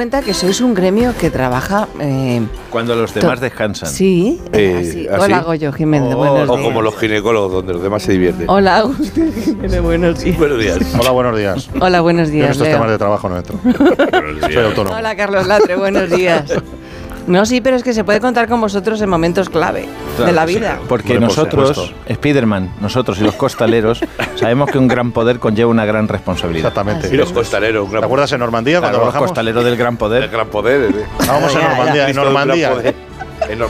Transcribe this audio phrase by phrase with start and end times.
[0.00, 1.86] cuenta que sois un gremio que trabaja.
[2.00, 2.40] eh,
[2.70, 3.86] Cuando los demás descansan.
[3.90, 5.06] sí, Eh, así.
[5.06, 5.22] ¿así?
[5.24, 6.14] Hola, Goyo Jiménez.
[6.14, 6.64] O, buenos o días.
[6.66, 8.48] como los ginecólogos, donde los demás se divierten.
[8.48, 9.82] Hola, Agustín Jiménez.
[9.82, 10.38] Buenos días.
[10.38, 10.78] Buenos días.
[10.98, 11.68] Hola, buenos días.
[11.78, 12.50] Hola, buenos Yo en días.
[12.52, 12.76] estos Leo.
[12.78, 13.58] temas de trabajo no entro.
[14.40, 14.96] Soy autónomo.
[14.96, 15.76] Hola, Carlos Latre.
[15.76, 16.44] Buenos días.
[17.30, 20.44] No, sí, pero es que se puede contar con vosotros en momentos clave de la
[20.46, 20.80] vida.
[20.88, 21.94] Porque nosotros.
[22.12, 24.00] Spiderman, nosotros y los costaleros,
[24.34, 26.68] sabemos que un gran poder conlleva una gran responsabilidad.
[26.68, 27.08] Exactamente.
[27.14, 29.28] Y los costaleros, un ¿Te acuerdas en Normandía Claro, cuando los bajamos?
[29.30, 30.28] costaleros del gran El poder.
[30.28, 30.90] gran poder.
[30.90, 31.06] eh.
[31.20, 31.52] Ya, ya.
[31.52, 32.08] Normandía.
[32.08, 32.72] En Normandía.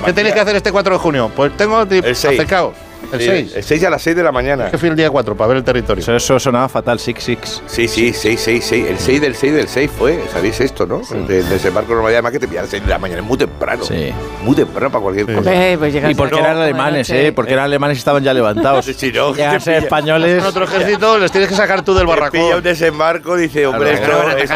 [0.06, 1.30] ¿Qué tenéis que hacer este 4 de junio?
[1.36, 2.74] Pues tengo El acercaos.
[3.12, 3.52] El Sí, 6.
[3.56, 4.70] El 6 a las 6 de la mañana.
[4.70, 6.00] que fui el día 4 para ver el territorio.
[6.02, 7.62] Eso, eso sonaba fatal, Six Six.
[7.66, 8.86] Sí, sí, 6, 6, 6.
[8.88, 11.00] El 6 del 6 del 6 fue, ¿sabéis esto, no?
[11.27, 13.27] De, desembarco de Normandía, además que te pillas a las 6 de la mañana, es
[13.27, 13.84] muy temprano.
[13.84, 14.12] Sí.
[14.42, 15.33] Muy temprano para cualquier Sí.
[15.34, 15.52] cosa.
[15.55, 17.10] Eh, pues Y porque a- eran alemanes.
[17.10, 17.33] ¿eh?
[17.34, 18.84] Porque eran alemanes y estaban ya levantados.
[18.91, 20.38] Sí, sí, no, Llegan a te ser españoles.
[20.41, 22.62] En otro ejército les tienes que sacar tú del Te pilla un barracón.
[22.62, 24.50] desembarco, dice, hombre, Claro, esto es,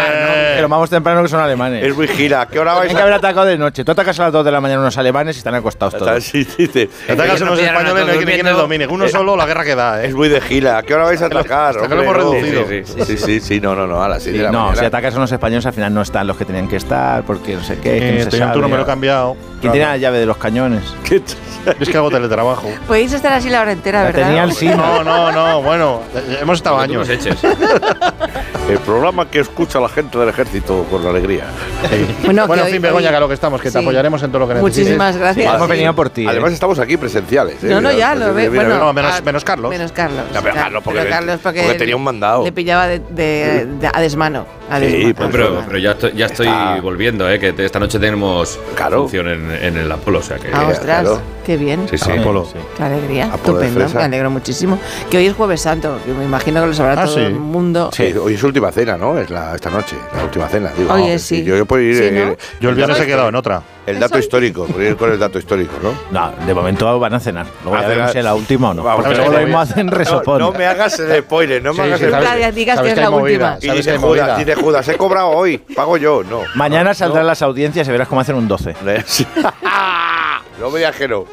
[0.57, 1.85] Pero vamos temprano que son alemanes.
[1.85, 2.43] es muy gira.
[2.43, 3.85] ¿A qué hora vais Tienen que haber atacado de noche.
[3.85, 6.23] Tú atacas a las 2 de la mañana unos alemanes y están acostados todos.
[6.25, 6.89] Sí, sí, sí.
[7.09, 8.63] Atacas no a españoles, no hay todos quien durmiendo.
[8.63, 8.87] domine.
[8.87, 10.15] Uno solo, la guerra que da, Es ¿eh?
[10.15, 10.79] muy de gira.
[10.79, 11.77] ¿A qué hora vais a atacar?
[11.77, 12.23] hasta que lo hombre?
[12.23, 12.65] hemos reducido.
[12.69, 14.61] Sí, sí, sí, sí, sí, no, no, no, a las 6 Sí, de la no,
[14.61, 14.79] mañana.
[14.81, 17.55] si atacas a unos españoles al final no están los que tenían que estar, porque
[17.55, 18.53] no sé qué, que no Eh, se sabe.
[18.53, 19.37] turno, me lo he cambiado.
[19.61, 20.83] ¿Quién tiene la llave de los cañones?
[21.81, 22.69] Es que hago teletrabajo.
[22.87, 24.27] Podéis estar así la hora entera, La ¿verdad?
[24.27, 24.69] tenía el sí.
[24.69, 26.03] No, no, no, bueno,
[26.39, 27.09] hemos estado que años.
[28.69, 31.45] El programa que escucha la gente del ejército con alegría.
[32.25, 34.23] Bueno, Bueno, que en fin, hoy- Begoña, que a lo que estamos, que te apoyaremos
[34.23, 34.79] en todo lo que necesites.
[34.85, 35.55] Muchísimas gracias.
[35.55, 36.27] Hemos venido por ti.
[36.27, 36.55] Además ¿eh?
[36.55, 37.63] estamos aquí presenciales.
[37.63, 37.67] ¿eh?
[37.69, 38.51] No, no, ya Mira, lo ve.
[38.51, 39.71] mira, mira, Bueno, no, menos- ah, menos Carlos.
[39.71, 40.25] Menos Carlos.
[40.33, 42.45] No, pero Carlos, porque- Pero Carlos porque, porque tenía un mandado.
[42.45, 44.47] Le pillaba de, de- de- a desmano.
[44.71, 45.15] A Sí, desmano.
[45.15, 47.39] pues, Pero, pero ya estoy, ya estoy Está- volviendo, ¿eh?
[47.39, 49.03] Que esta noche tenemos Claro.
[49.03, 50.49] función en, en el Apolo, o sea que...
[50.53, 51.21] Ah, ostras, claro.
[51.45, 51.87] qué bien.
[51.89, 52.11] Sí, sí.
[52.11, 52.45] Apolo.
[52.47, 52.59] Sí.
[52.77, 53.27] Qué alegría.
[53.33, 53.95] Apolo Estupendo.
[53.99, 54.79] Me alegro muchísimo.
[55.11, 57.21] Que hoy es Jueves Santo, que me imagino que lo sabrá Ah, todo sí.
[57.21, 57.91] el mundo.
[57.93, 59.19] Sí, hoy es última cena, ¿no?
[59.19, 60.71] Es la, esta noche, la última cena.
[60.77, 61.45] Digo, Hoy no, es, sí.
[61.45, 61.97] Yo, yo puedo ir.
[61.97, 62.37] Sí, eh, ¿no?
[62.61, 63.63] Yo el viernes he quedado en otra.
[63.87, 65.93] El dato histórico, por ir con el dato histórico, ¿no?
[66.11, 67.47] No, de momento van a cenar.
[67.63, 68.13] Luego A ya veremos cenar.
[68.13, 68.83] si es la última o no.
[68.83, 70.39] Vamos, porque luego lo mismo hacen No, resopón.
[70.39, 72.97] no me hagas el spoiler, no me hagas sí, el sabes- Nunca digas que es
[72.97, 73.59] la última.
[73.61, 76.23] Y que dice Judas, dice Judas, he cobrado hoy, pago yo.
[76.25, 76.41] No.
[76.55, 78.75] Mañana saldrán las audiencias y verás cómo hacen un 12.
[80.61, 81.27] no me viajero.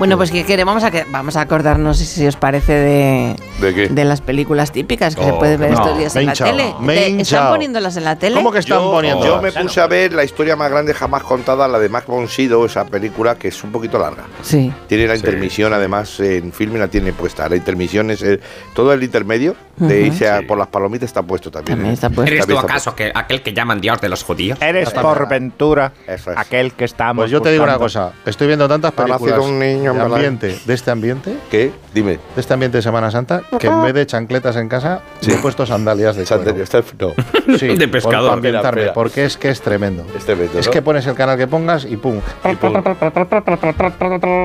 [0.00, 3.74] Bueno, pues que queremos vamos a, que, vamos a acordarnos, si os parece, de, ¿De
[3.74, 3.88] qué?
[3.88, 5.76] de las películas típicas que se Oh, pueden ver no.
[5.76, 6.74] estos días en la tele.
[6.80, 8.36] he ¿Te- ¿Están poniéndolas en la tele?
[8.36, 9.26] ¿Cómo que están Yo, poniendo?
[9.26, 12.28] yo me puse a ver la historia más grande jamás contada, la de Max von
[12.28, 14.24] Sydow, esa película que es un poquito larga.
[14.40, 14.72] Sí.
[14.86, 15.20] Tiene la Sí.
[15.20, 17.46] intermisión, además, en filme la tiene puesta.
[17.50, 18.40] La intermisión es el-
[18.72, 20.46] todo el intermedio de irse a- Sí.
[20.46, 21.76] por las palomitas está puesto también.
[21.76, 21.94] También ¿eh?
[21.94, 22.32] está puesto.
[22.32, 24.56] ¿Eres tú acaso que, aquel que llaman Dios de los judíos?
[24.62, 25.92] Eres por ventura
[26.36, 29.46] aquel que estamos Pues yo te digo una cosa, estoy viendo tantas Ha nacido películas
[29.50, 30.14] un niño de Belén.
[30.14, 31.70] ambiente, de este ambiente, ¿Qué?
[31.94, 32.12] Dime.
[32.34, 35.32] de este ambiente de Semana Santa, que en vez de chancletas en casa, Sí.
[35.32, 37.12] he puesto sandalias de está- no.
[37.58, 38.44] Sí, De por- pescador.
[38.44, 38.92] espera.
[38.92, 40.04] porque es que es tremendo.
[40.16, 40.72] Es tremendo, Es ¿no?
[40.72, 42.20] que pones el canal que pongas y pum.
[42.50, 42.72] Y pum.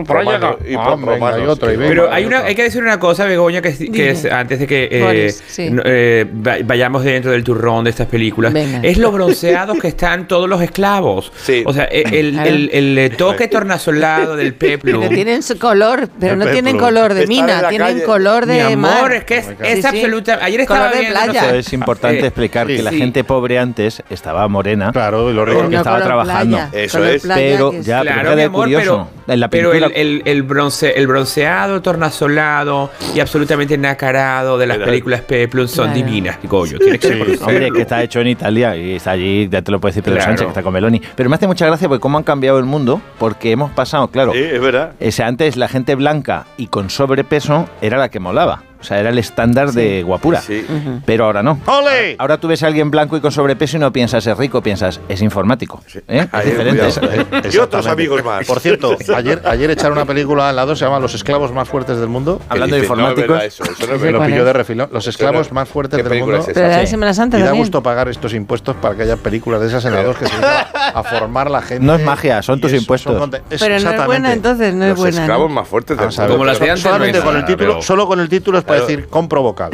[0.06, 0.58] Por ahí llega.
[0.68, 2.64] Y Ah, pum, venga, romanos, y otro, y y venga, Pero hay, una, hay que
[2.64, 4.10] decir una cosa, Begoña, que, es- que Dime.
[4.10, 5.70] es antes de que eh, Boris, sí.
[5.70, 8.80] no, eh, va- vayamos dentro del turrón de estas películas, Venga.
[8.84, 11.32] es lo bronceados que están todos los esclavos.
[11.44, 11.64] Sí.
[11.66, 12.50] O sea, el, el- Claro.
[12.50, 15.02] el- el, toque tornasolado del peplum.
[15.02, 18.04] Pero tienen su color, pero no tienen color de mina, tienen calle.
[18.04, 19.12] color Mi de amor, mar.
[19.14, 20.40] es que es, Sí, absoluta.
[20.42, 21.50] Ayer Color estaba de viendo, no playa.
[21.50, 24.92] sé, es importante eh, explicar que la gente pobre antes estaba morena.
[24.92, 25.64] Claro, y lo rico.
[25.64, 26.58] No, estaba color trabajando.
[26.58, 27.24] playa, Eso es.
[27.28, 30.22] Pero que ya- Claro, fíjate mi amor, curioso, pero, en la pero el, pintura- el,
[30.26, 36.06] el bronce, el bronceado, tornasolado y absolutamente nacarado de las películas Peplum son Claro.
[36.06, 36.78] divinas, Goyo.
[36.80, 37.40] Tiene que Sí.
[37.42, 40.18] Hombre, que está hecho en Italia y está allí, ya te lo puede decir Pedro
[40.18, 40.30] Claro.
[40.32, 41.02] Sánchez, que está con Meloni.
[41.16, 44.34] Pero me hace mucha gracia porque cómo han cambiado el mundo, porque hemos pasado, claro,
[44.34, 44.92] Sí, es verdad.
[45.24, 48.65] Antes la gente blanca y con sobrepeso era la que molaba.
[48.86, 50.40] O sea, era el estándar de guapura.
[50.42, 50.64] Sí.
[51.08, 51.60] Pero ahora no.
[51.66, 52.16] ¡Ole!
[52.20, 55.02] Ahora tú ves a alguien blanco y con sobrepeso y no piensas es rico, piensas
[55.10, 55.82] es informático.
[56.08, 56.20] ¿Eh?
[56.20, 56.84] Es Ahí, diferente.
[56.84, 57.12] cuidado.
[57.44, 57.50] ¿eh?
[57.52, 58.46] Y otros amigos más.
[58.46, 61.98] Por cierto, ayer, ayer echaron una película al lado, se llama Los esclavos más fuertes
[61.98, 62.38] del mundo.
[62.40, 62.82] ¿Qué Hablando de?
[62.82, 63.28] No informáticos.
[63.30, 64.46] verdad eso, eso no Sí, lo ¿cuál pilló es?
[64.46, 64.90] de refilón.
[64.92, 66.52] Los esclavos más fuertes ¿Qué del película mundo.
[66.52, 66.88] es Pero Sí.
[66.88, 69.94] Semana Santa Y da gusto pagar estos impuestos para que haya películas de esas en
[69.96, 71.84] la 2 que se a formar la gente.
[71.84, 73.14] No es magia, son tus eso, impuestos.
[73.14, 75.22] son conte- es Pero no es buena entonces, no es Los buena.
[75.22, 75.56] esclavos ¿no?
[75.56, 76.28] más fuertes del mundo.
[76.28, 78.86] Como las de antes solamente no con el título, solo con el título es para
[78.86, 78.88] Claro.
[78.88, 79.72] decir compro vocal.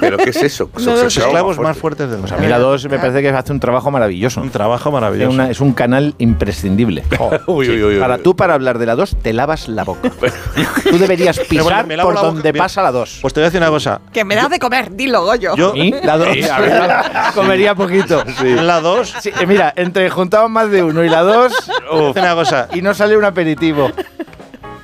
[0.00, 0.70] ¿Pero qué es eso?
[0.78, 2.36] Los esclavos más fuertes del Pues mundo.
[2.36, 4.40] a mí la 2 me parece que hace un trabajo maravilloso.
[4.40, 5.30] Un trabajo Es, maravilloso.
[5.30, 7.04] una- es un canal imprescindible.
[7.46, 8.00] Uy, uy, uy, uy.
[8.00, 10.10] Para tú, para hablar de la 2, te lavas la boca.
[10.90, 12.64] Tú deberías pisar me lavo por boca, donde mira.
[12.64, 13.18] pasa la 2.
[13.20, 14.00] Pues te voy a decir una cosa.
[14.10, 15.54] Que me das de comer, dilo, Goyo.
[15.54, 15.90] Yo, ¿Y?
[16.02, 16.28] La 2.
[16.32, 18.22] Sí, a Comería poquito.
[18.42, 21.72] en la 2, Sí, eh, mira, entre juntamos más de uno y la 2 te
[21.94, 22.68] voy a decir una cosa.
[22.72, 23.90] y no sale un aperitivo.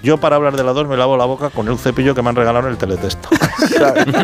[0.05, 2.29] Yo para hablar de la 2 me lavo la boca con un cepillo que me
[2.29, 3.31] han regalado en el teletexto.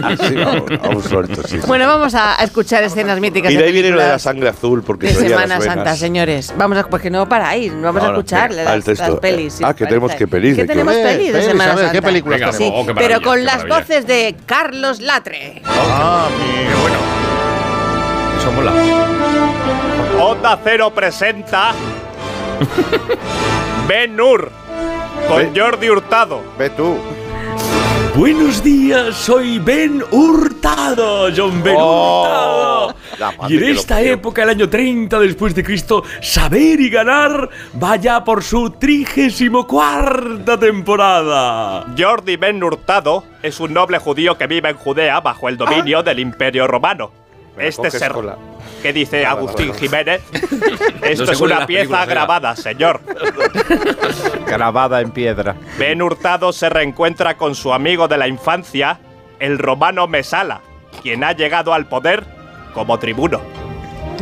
[0.04, 1.58] Así, vamos, vamos sueltos, sí.
[1.66, 3.50] Bueno, vamos a escuchar escenas míticas.
[3.50, 5.58] Y de ahí viene lo de la sangre azul, porque De Semana.
[5.58, 6.52] Santa, señores.
[6.54, 9.06] Vamos a, pues que no paráis, vamos a escuchar las, al texto.
[9.10, 9.54] las pelis.
[9.54, 10.72] si Ah, que tenemos que pelis, ¿Qué ¿de qué?
[10.74, 12.06] tenemos Eh, pelis de pelis, Semana a ver, ¿qué Santa?
[12.08, 15.62] películas Venga, Sí, oh, qué pero con qué las voces de Carlos Latre.
[15.64, 16.98] ah, mi- bueno.
[18.38, 18.72] Eso mola.
[20.22, 21.72] Onda Cero presenta
[23.88, 24.50] Ben Hur
[25.30, 26.42] con Jordi Hurtado.
[26.58, 26.96] Ve tú.
[28.16, 33.48] Buenos días, soy Ben Hurtado, John Ben Oh, Hurtado.
[33.48, 37.48] Y en que lo esta época, el año 30 después de Cristo, saber y ganar
[37.74, 41.86] vaya por su trigésimo cuarta temporada.
[41.96, 46.18] Jordi Ben Hurtado es un noble judío que vive en Judea bajo el dominio del
[46.18, 47.12] Imperio Romano.
[47.56, 48.38] Me la Este ser, con la-
[48.82, 49.72] ¿qué dice Agustín.
[49.74, 50.22] Jiménez?
[51.02, 53.00] Esto No es una pieza grabada, señor.
[54.50, 55.54] Grabada en piedra.
[55.78, 58.98] Ben Hurtado se reencuentra con su amigo de la infancia,
[59.38, 60.60] el romano Mesala,
[61.02, 62.24] quien ha llegado al poder
[62.74, 63.40] como tribuno.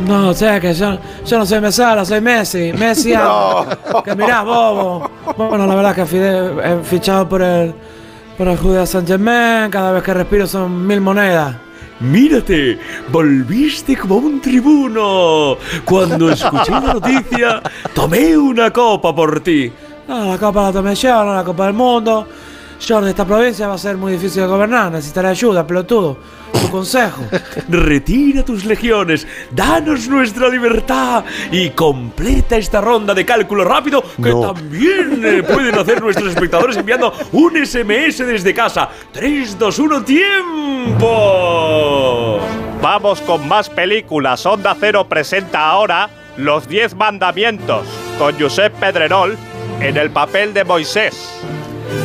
[0.07, 2.71] No, sé que yo, yo no soy Mesala, soy Messi.
[2.73, 3.65] Messi No.
[4.03, 5.09] Que mirá, bobo.
[5.37, 7.73] Bueno, la verdad que fide- he fichado por el,
[8.37, 9.69] por el Judea Saint Germain.
[9.69, 11.55] Cada vez que respiro son mil monedas.
[11.99, 12.79] Mírate,
[13.11, 15.57] volviste como un tribuno.
[15.83, 17.61] Cuando escuché la noticia,
[17.93, 19.69] tomé una copa por ti.
[20.09, 22.27] No, la Copa la tomé yo, no la Copa del Mundo.
[22.85, 24.91] Jordi, esta provincia va a ser muy difícil de gobernar.
[24.91, 26.17] Necesitaré ayuda, pelotudo.
[26.59, 27.21] Tu consejo.
[27.69, 34.53] Retira tus legiones, danos nuestra libertad y completa esta ronda de cálculo rápido que No.
[34.53, 38.89] también eh, pueden hacer nuestros espectadores enviando un SMS desde casa.
[39.11, 41.09] 3, 2, 1, tiempo.
[42.81, 44.43] Vamos con más películas.
[44.45, 47.85] Onda Cero presenta ahora Los Diez Mandamientos
[48.17, 49.37] con Josep Pedrerol
[49.79, 51.41] en el papel de Moisés.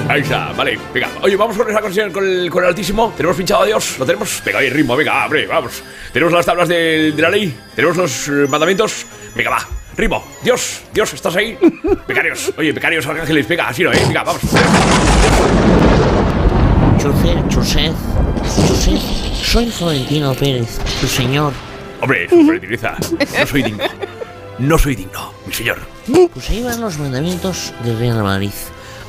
[0.09, 1.09] Ahí está, vale, venga.
[1.23, 3.13] Oye, vamos con esa conexión con el, con el altísimo.
[3.17, 4.43] Tenemos pinchado a Dios, lo tenemos.
[4.45, 5.83] Venga, ahí ritmo, venga, hombre, vamos.
[6.13, 9.07] Tenemos las tablas de, de la ley, tenemos los eh, mandamientos.
[9.35, 10.25] Venga, va, ritmo.
[10.43, 11.59] Dios, Dios, ¿estás ahí?
[12.09, 14.43] Becarios, oye, becarios, arcángeles, venga, así no, eh, venga, vamos.
[17.03, 17.93] José, José,
[18.69, 18.99] José,
[19.43, 21.53] soy Florentino Pérez, tu señor.
[22.01, 22.97] Hombre, superutiliza.
[23.39, 23.85] No soy digno.
[24.59, 25.94] No soy digno, mi señor.
[26.33, 28.51] Pues ahí van los mandamientos del Real Madrid.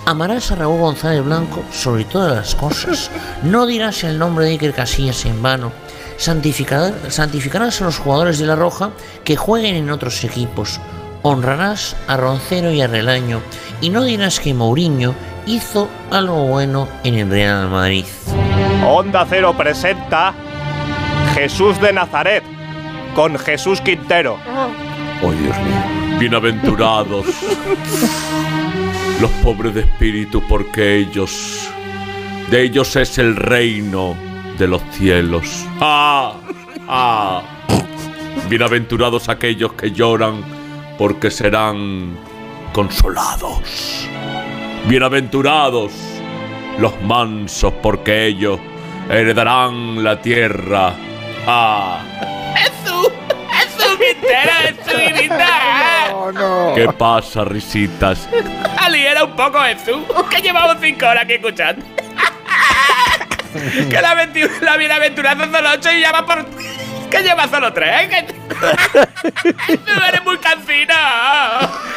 [0.06, 3.10] Amarás a Raúl González Blanco sobre todas las cosas.
[3.44, 5.72] No dirás el nombre de Iker Casillas en vano.
[6.18, 8.92] Santificar- santificarás a los jugadores de la Roja
[9.24, 10.80] que jueguen en otros equipos.
[11.24, 13.42] Honrarás a Roncero y a Relaño.
[13.82, 15.16] Y no dirás que Mourinho
[15.48, 18.06] hizo algo bueno en el Real Madrid.
[18.88, 20.34] Onda Cero presenta
[21.34, 22.44] Jesús de Nazaret
[23.16, 24.38] con Jesús Quintero.
[25.24, 26.05] Oh, Dios mío.
[26.20, 27.26] Bienaventurados
[29.20, 31.70] los pobres de espíritu, porque ellos,
[32.50, 34.16] de ellos es el reino
[34.58, 35.66] de los cielos.
[35.80, 36.34] ¡Ah!
[36.88, 37.42] ¡Ah!
[38.50, 40.44] Bienaventurados aquellos que lloran,
[40.98, 42.18] porque serán
[42.74, 44.08] consolados.
[44.88, 45.92] Bienaventurados
[46.80, 48.60] los mansos, porque ellos
[49.10, 50.94] heredarán la tierra.
[51.46, 52.02] ¡Ah!
[52.56, 53.12] ¡Jesús
[53.98, 55.95] Quintero!
[56.32, 56.74] ¡Jesús Quintero!
[56.75, 58.27] ¿Qué pasa, risitas?
[58.79, 59.98] Aliera un poco, Jesús,
[60.29, 61.86] que llevamos cinco horas aquí escuchando.
[63.89, 64.15] que la,
[64.62, 66.46] la bienaventuranza solo ocho y llama por...
[67.15, 68.24] Que lleva solo tres, que...
[69.77, 70.93] Tú eres muy cansino.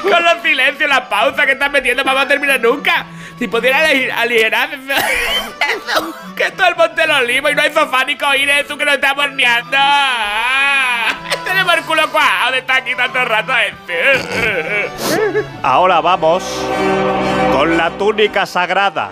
[0.03, 3.05] Con los silencios, las pausas que estás metiendo, vamos a terminar nunca.
[3.37, 3.79] Si pudiera
[4.17, 8.79] aligerar eso, que todo el monte los olivos y no hay sofá ni cojines, eso
[8.79, 9.77] que nos estamos horneando.
[11.45, 14.89] Tenemos el culo cuajado de estar aquí tanto rato, este.
[15.65, 16.45] Ahora vamos
[17.53, 19.11] con la túnica sagrada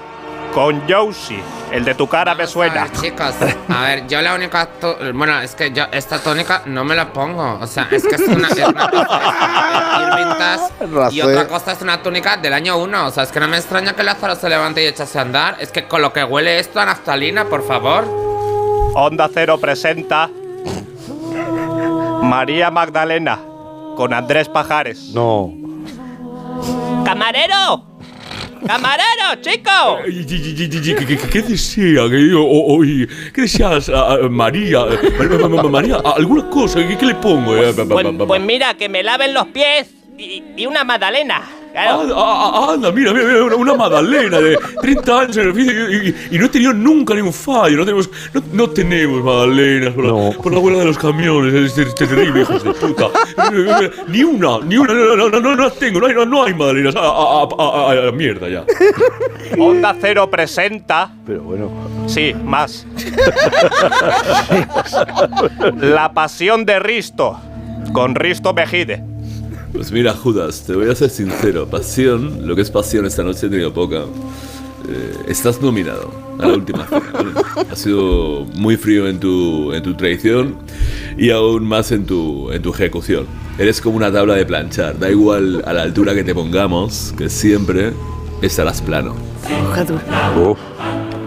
[0.56, 2.84] con Josie, el de tu cara me suena.
[2.84, 3.34] A ver, chicos,
[3.68, 4.66] a ver, yo la única.
[4.80, 7.58] tu- Bueno, es que yo esta tónica no me la pongo.
[7.60, 8.48] O sea, es que es una.
[8.48, 9.20] Es una cosa
[11.12, 13.06] y otra cosa es una túnica del año 1.
[13.06, 15.56] O sea, es que no me extraña que Lázaro se levante y echase a andar.
[15.60, 18.04] Es que con lo que huele esto a naftalina, por favor.
[18.94, 20.30] Onda Cero presenta
[22.22, 23.38] María Magdalena
[23.94, 25.10] con Andrés Pajares.
[25.12, 25.52] No.
[27.04, 27.95] ¡Camarero!
[28.66, 29.70] ¡Camarero, chico!
[30.04, 30.24] Ay,
[31.32, 32.08] ¿Qué, desea?
[32.08, 33.90] ¿Qué, o- o- oye, ¿qué deseas,
[34.30, 34.80] María?
[35.18, 36.86] Ma- ma- ma- María, ¿alguna cosa?
[36.86, 37.56] ¿Qué, qué le pongo?
[37.56, 41.42] Eh, Pues, pues mira, que me laven los pies y, y una magdalena.
[41.78, 45.50] Ah, ah, ah, anda, mira, mira, mira, una, una magdalena de 30 años en el
[45.50, 47.76] oficio y, y- y no he tenido nunca ningún fallo.
[47.76, 51.76] No tenemos, no, no tenemos magdalenas por la, por la huelga de los camiones.
[51.78, 53.08] Es, terrible, hijos de puta.
[54.08, 56.44] Ni una, ni una, no, no, no, no, no las tengo, no hay, no, no
[56.44, 56.96] hay magdalenas.
[56.96, 58.64] A, a, a, a- a- a mierda ya.
[59.58, 61.10] Onda Cero presenta.
[61.26, 61.70] Pero bueno.
[62.06, 62.86] Sí, más.
[65.76, 67.38] La pasión de Risto.
[67.92, 69.02] Con Risto Mejide.
[69.76, 71.66] Pues mira, Judas, te voy a ser sincero.
[71.66, 74.04] Pasión, lo que es pasión esta noche he tenido poca.
[74.88, 77.02] Eh, estás nominado a la última cena.
[77.70, 80.56] Has sido muy frío en tu, en tu traición
[81.18, 83.26] y aún más en tu, en tu ejecución.
[83.58, 84.98] Eres como una tabla de planchar.
[84.98, 87.92] Da igual a la altura que te pongamos, que siempre
[88.40, 89.14] estarás plano.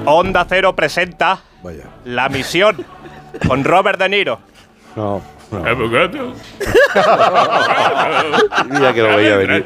[0.05, 1.43] Onda Cero presenta.
[2.03, 2.83] La misión.
[3.47, 4.39] Con Robert De Niro.
[4.95, 5.21] No.
[5.51, 6.33] Abogado.
[8.69, 9.65] Mira que lo veía venir.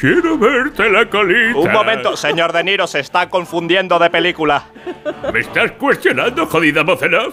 [0.00, 1.58] Quiero verte la colita.
[1.58, 4.64] Un momento, señor De Niro, se está confundiendo de película.
[5.32, 7.32] ¿Me estás cuestionando, jodida Mozenov?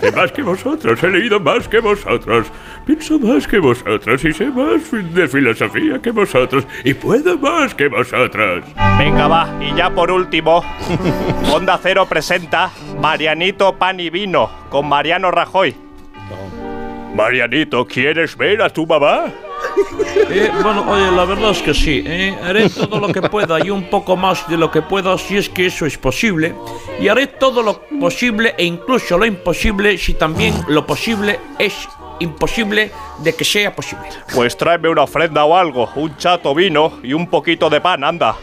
[0.00, 2.46] Sé más que vosotros, he leído más que vosotros,
[2.86, 7.88] pienso más que vosotros y sé más de filosofía que vosotros y puedo más que
[7.88, 8.64] vosotros.
[8.98, 9.48] Venga, va.
[9.60, 10.64] Y ya por último,
[11.52, 12.70] Onda Cero presenta
[13.00, 15.89] Marianito Pan y Vino con Mariano Rajoy.
[17.14, 19.24] Marianito, ¿quieres ver a tu mamá?
[20.32, 22.04] Eh, bueno, oye, la verdad es que sí.
[22.06, 25.36] eh, Haré todo lo que pueda y un poco más de lo que pueda si
[25.38, 26.54] es que eso es posible.
[27.00, 31.88] Y haré todo lo posible e incluso lo imposible si también lo posible es
[32.20, 34.04] imposible de que sea posible.
[34.32, 38.36] Pues tráeme una ofrenda o algo, un chato vino y un poquito de pan, anda.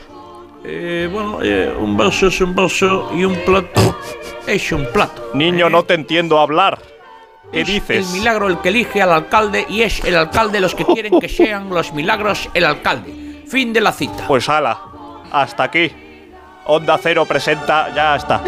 [0.66, 3.98] Eh, bueno, oye, un vaso es un vaso y un plato
[4.46, 5.30] es un plato.
[5.34, 6.78] Niño, no te entiendo hablar.
[7.52, 8.08] ¿Qué dices?
[8.08, 11.30] El milagro el que elige al alcalde y es el alcalde los que quieren que
[11.30, 13.44] sean los milagros el alcalde.
[13.48, 14.28] Fin de la cita.
[14.28, 14.78] Pues ala,
[15.32, 15.92] hasta aquí.
[16.68, 18.42] Onda Cero presenta, ya está.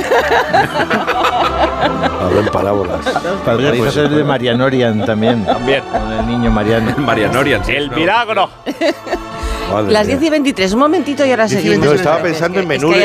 [2.21, 2.99] Habla en parábolas.
[3.45, 5.45] Podrías Pues, hacer de Marianorian también.
[5.45, 5.83] También.
[5.91, 6.93] Con el niño Mariano.
[6.97, 7.71] Marianorian, sí.
[7.73, 8.49] El milagro.
[9.71, 10.17] Madre Las mía.
[10.17, 11.85] 10 y 23, un momentito y ahora seguimos.
[11.85, 12.95] no, Es estaba que- pensando en es que Benur.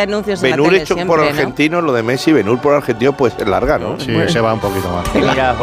[0.41, 1.27] Benur tele hecho siempre, por ¿no?
[1.29, 4.01] argentino, lo de Messi, Benur por argentino, pues es larga, ¿no?
[4.01, 5.15] Sí, se va un poquito más.
[5.15, 5.55] Mira,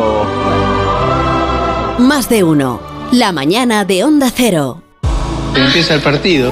[1.99, 2.79] Más de uno.
[3.11, 4.81] La mañana de Onda Cero.
[5.55, 6.51] Empieza el partido.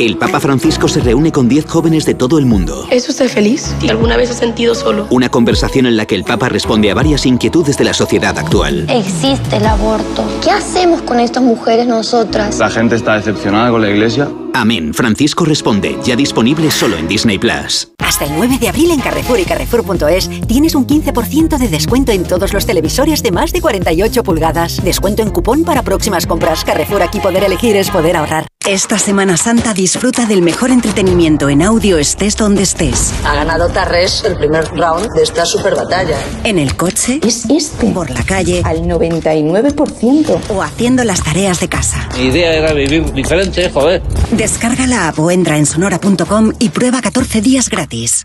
[0.00, 2.86] El Papa Francisco se reúne con 10 jóvenes de todo el mundo.
[2.90, 3.74] ¿Es usted feliz?
[3.82, 5.06] ¿Y alguna vez se ha sentido solo?
[5.10, 8.86] Una conversación en la que el Papa responde a varias inquietudes de la sociedad actual.
[8.88, 10.24] Existe el aborto.
[10.42, 12.58] ¿Qué hacemos con estas mujeres nosotras?
[12.58, 14.30] La gente está decepcionada con la iglesia.
[14.54, 14.94] Amén.
[14.94, 17.88] Francisco responde, ya disponible solo en Disney Plus.
[17.98, 22.24] Hasta el 9 de abril en Carrefour y Carrefour.es tienes un 15% de descuento en
[22.24, 24.82] todos los televisores de más de 48 pulgadas.
[24.82, 26.64] Descuento en cupón para próximas compras.
[26.64, 28.46] Carrefour aquí poder elegir es poder ahorrar.
[28.68, 33.10] Esta Semana Santa disfruta del mejor entretenimiento en audio estés donde estés.
[33.24, 36.18] Ha ganado Tarres el primer round de esta super batalla.
[36.44, 37.20] En el coche.
[37.26, 37.86] Es este.
[37.90, 38.60] Por la calle.
[38.62, 40.40] Al 99%.
[40.50, 42.06] O haciendo las tareas de casa.
[42.18, 44.02] Mi idea era vivir diferente, joder.
[44.30, 48.24] Descarga la app o entra en sonora.com y prueba 14 días gratis.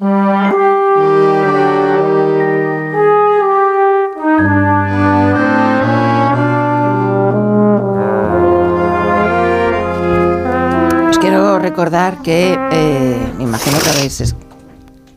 [0.00, 0.06] Os
[11.18, 14.36] quiero recordar que eh, me imagino que habéis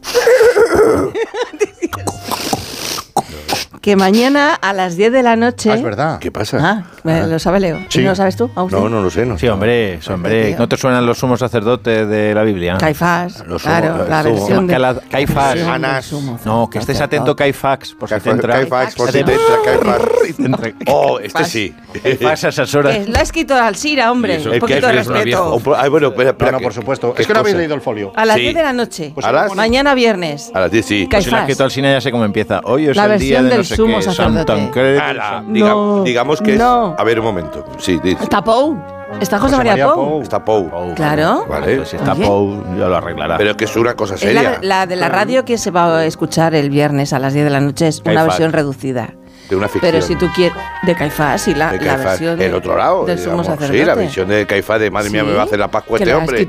[3.82, 5.70] que mañana a las 10 de la noche.
[5.70, 6.18] Ah, es verdad.
[6.18, 6.58] ¿Qué pasa?
[6.60, 7.80] Ah, ¿me ¿lo sabe Leo?
[7.90, 8.02] Sí.
[8.04, 8.50] ¿No lo sabes tú?
[8.56, 8.80] Agustín?
[8.84, 9.38] No, no lo sé, no.
[9.38, 10.56] Sí, hombre, sí, hombre.
[10.58, 12.78] ¿No te suenan los sumos sacerdotes de la Biblia?
[12.80, 15.60] Caifás, Los claro, sumos- la los versión de- Caifás.
[15.62, 16.14] Anás.
[16.46, 18.54] No, que estés atento, Caifax, por si te Caifax, entra.
[18.54, 20.06] Caifax, por si te entra, Caifax.
[20.38, 20.72] te entra.
[20.88, 21.76] Oh, este sí.
[22.04, 22.98] Caifax a esas horas.
[22.98, 24.40] Que lo ha escrito Alcira, hombre.
[24.46, 25.62] Un El poquito de es respeto.
[25.78, 27.14] Ay, bueno, que- por supuesto.
[27.14, 28.12] ¿qué Es que no habéis leído el folio.
[28.16, 28.42] A las Sí.
[28.44, 29.14] 10 de la noche.
[29.22, 29.56] ¿A las?
[29.56, 30.52] Mañana viernes.
[30.54, 31.08] A las 10 sí.
[31.10, 31.50] Pues si lo ha Caifás.
[31.50, 32.62] escrito Alcina ya sé cómo empieza.
[32.64, 33.82] Hoy es La el día de no sé qué.
[36.06, 36.91] digamos que No.
[36.94, 37.00] Es.
[37.00, 37.66] A ver, un momento.
[37.78, 38.78] Sí, di- Está Pou.
[39.20, 40.22] Está José, María, Pou.
[40.22, 40.70] Está Pou.
[40.96, 41.46] Claro.
[41.48, 41.78] Vale.
[41.78, 42.26] Pues si está Oye.
[42.26, 43.38] Pou, ya lo arreglará.
[43.38, 44.60] Pero que es una cosa Es la, seria.
[44.62, 47.50] la de la radio que se va a escuchar el viernes a las 10 de
[47.52, 47.88] la noche.
[47.88, 49.14] Es una versión reducida.
[49.52, 49.92] De una ficción.
[49.92, 50.58] Pero si tú quieres.
[50.84, 52.06] De Caifás y la, de la Caifás.
[52.06, 52.40] versión.
[52.40, 53.06] de- el otro lado.
[53.06, 53.46] Del sumo digamos.
[53.48, 53.78] sacerdote.
[53.80, 55.98] Sí, la visión de Caifás de madre mía, Sí, me va a hacer la Pascua
[56.00, 56.48] este la hombre.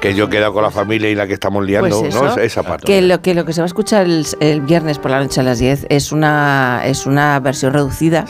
[0.00, 1.98] Que yo he quedado con la familia y la que estamos liando.
[2.00, 2.36] Pues eso, ¿no?
[2.38, 2.86] Esa, parte.
[2.86, 5.40] Que lo, que lo que se va a escuchar el, el viernes por la noche
[5.40, 8.24] a las 10 es una, es una versión reducida,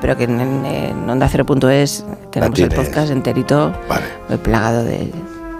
[0.00, 3.72] pero que en, en, en Onda Cero.es tenemos el podcast enterito
[4.30, 5.10] eh, plagado de,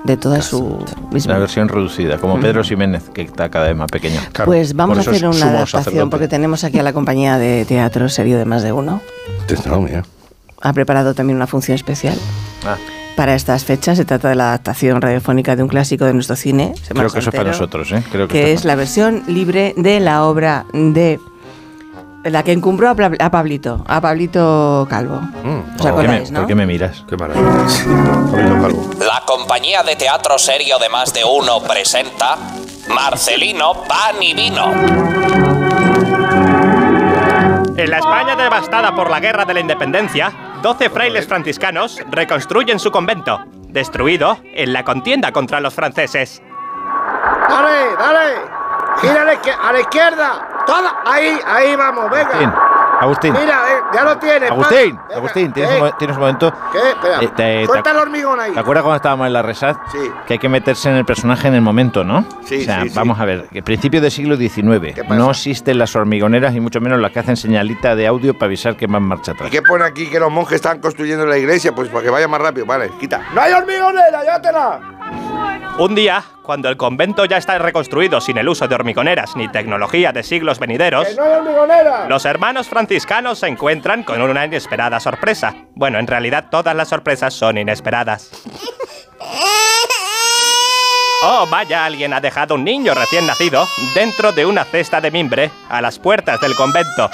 [0.05, 0.79] de toda su
[1.11, 4.21] Una versión reducida, como Pedro Ximénez, que está cada vez más pequeño.
[4.45, 8.39] Pues vamos a hacer una adaptación porque tenemos aquí a la compañía de teatro serio
[8.39, 9.01] de más de uno.
[10.61, 12.17] Ha preparado también una función especial.
[12.65, 12.77] Ah.
[13.17, 16.73] Para estas fechas se trata de la adaptación radiofónica de un clásico de nuestro cine.
[16.89, 18.03] Creo que eso es para nosotros, ¿eh?
[18.11, 21.21] Creo que, que es la versión libre de la obra de
[22.25, 22.95] la que encumbró a,
[23.31, 25.17] Pablito, a Pablito Calvo.
[25.17, 26.41] ¿Os ¿Por qué, me, acordáis, no?
[26.41, 27.05] por qué me miras?
[27.09, 27.51] Qué maravilla.
[29.01, 32.37] La compañía de teatro serio de más de uno presenta
[32.89, 34.73] Marcelino Pan y Vino.
[37.77, 42.93] En la España devastada por la Guerra de la Independencia, 12 frailes franciscanos reconstruyen su
[42.93, 46.43] convento, destruido en la contienda contra los franceses.
[47.49, 48.35] Dale, dale.
[49.01, 50.52] Gira a la izquierda.
[50.67, 51.03] Toda.
[51.05, 52.69] Ahí, ahí vamos, Agustín, venga.
[53.01, 53.33] Agustín.
[53.33, 54.49] Mira, eh, ya lo tienes.
[54.51, 56.53] Agustín, Venga, Agustín, ¿tienes, un, tienes un momento?
[56.73, 56.79] ¿Qué?
[56.91, 57.19] Espera.
[57.21, 58.53] Eh, te- Suelta te- el hormigón ahí.
[58.53, 59.77] ¿Te acuerdas cuando estábamos en la Resat?
[59.91, 59.99] Sí.
[60.27, 62.25] Que hay que meterse en el personaje en el momento, ¿no?
[62.45, 62.95] Sí, O sea, sí, sí.
[62.95, 64.95] vamos a ver, que principio del siglo XIX.
[65.03, 65.15] pasa?
[65.17, 68.77] No existen las hormigoneras y mucho menos las que hacen señalita de audio para avisar
[68.77, 69.51] que van marcha ¿Y atrás.
[69.51, 71.75] qué pone aquí que los monjes están construyendo la iglesia?
[71.75, 72.67] Pues para que vaya más rápido.
[72.67, 73.21] Vale, quita.
[73.35, 74.23] ¡No hay hormigonera!
[74.23, 74.81] ¡Llévatela!
[75.79, 80.13] Un día, cuando el convento ya está reconstruido sin el uso de hormigoneras ni tecnología
[80.13, 85.55] de siglos venideros, ¡Que no los hermanos franciscanos se encuentran con una inesperada sorpresa.
[85.75, 88.31] Bueno, en realidad todas las sorpresas son inesperadas.
[91.25, 95.53] Oh, vaya, alguien ha dejado un niño recién nacido dentro de una cesta de mimbre
[95.71, 97.09] a las puertas del convento.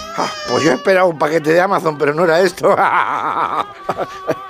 [0.48, 2.74] Pues yo he esperado un paquete de Amazon, pero no era esto.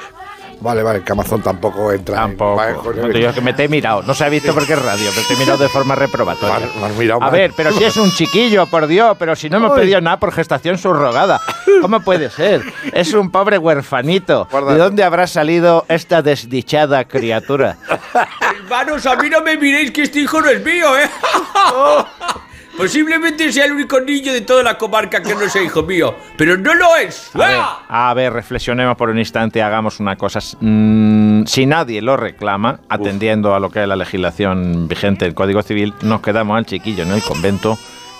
[0.61, 2.17] vale, vale, que Amazon tampoco entra.
[2.17, 2.57] Tampoco.
[2.57, 3.07] Vale, joder.
[3.07, 4.03] No te digo que me te he mirado.
[4.03, 6.55] No se ha visto porque es radio, pero te he mirado de forma reprobatoria.
[6.59, 7.31] Vale, me has mirado A mal.
[7.33, 9.81] ver, pero si es un chiquillo, por Dios, pero si no hemos Uy.
[9.81, 11.41] pedido nada por gestación subrogada.
[11.81, 12.63] ¿Cómo puede ser?
[12.93, 14.49] Es un pobre huerfanito.
[14.51, 17.77] ¿De dónde habrá salido esta desdichada criatura?
[18.59, 21.09] Hermanos, a mí no me miréis que este hijo no es mío, ¿eh?
[22.79, 26.57] Posiblemente sea el único niño de toda la comarca que no sea hijo mío, pero
[26.57, 27.35] no lo es.
[27.35, 30.39] A ver, a ver, reflexionemos por un instante, hagamos una cosa.
[30.61, 35.61] Mm, si nadie lo reclama, atendiendo a lo que es la legislación vigente del Código
[35.63, 37.77] Civil, nos quedamos al chiquillo en el convento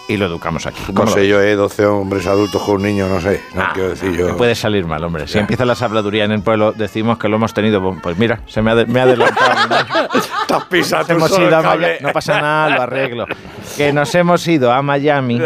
[0.09, 0.81] y lo educamos aquí.
[0.89, 1.29] No ¿Cómo lo sé ves?
[1.29, 3.43] yo, eh, 12 hombres adultos con un niño, no sé.
[3.55, 4.37] No quiero decir yo.
[4.37, 5.29] Puede salir mal, hombre.
[5.29, 7.81] Si empieza la sabladuría en el pueblo, decimos que lo hemos tenido.
[8.03, 10.09] pues- mira, se me ha, de- me ha adelantado.
[10.43, 11.63] Estás pisando hemos ido a.
[11.63, 11.87] Miami.
[12.01, 13.27] No pasa nada, lo arreglo.
[13.77, 15.39] Que nos hemos ido a Miami.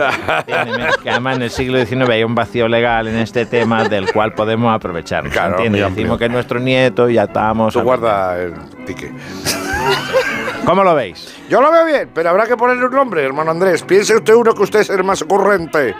[1.02, 4.32] que además en el siglo XIX hay un vacío legal en este tema del cual
[4.32, 5.28] podemos aprovechar.
[5.28, 7.74] Claro, Decimos que es nuestro nieto y ya estamos.
[7.74, 8.54] Tú guarda el
[8.86, 9.12] pique.
[10.64, 11.34] ¿Cómo lo veis?
[11.48, 13.82] Yo lo veo bien, pero habrá que ponerle un nombre, hermano Andrés.
[13.82, 15.94] Piense usted uno que usted es el más ocurrente.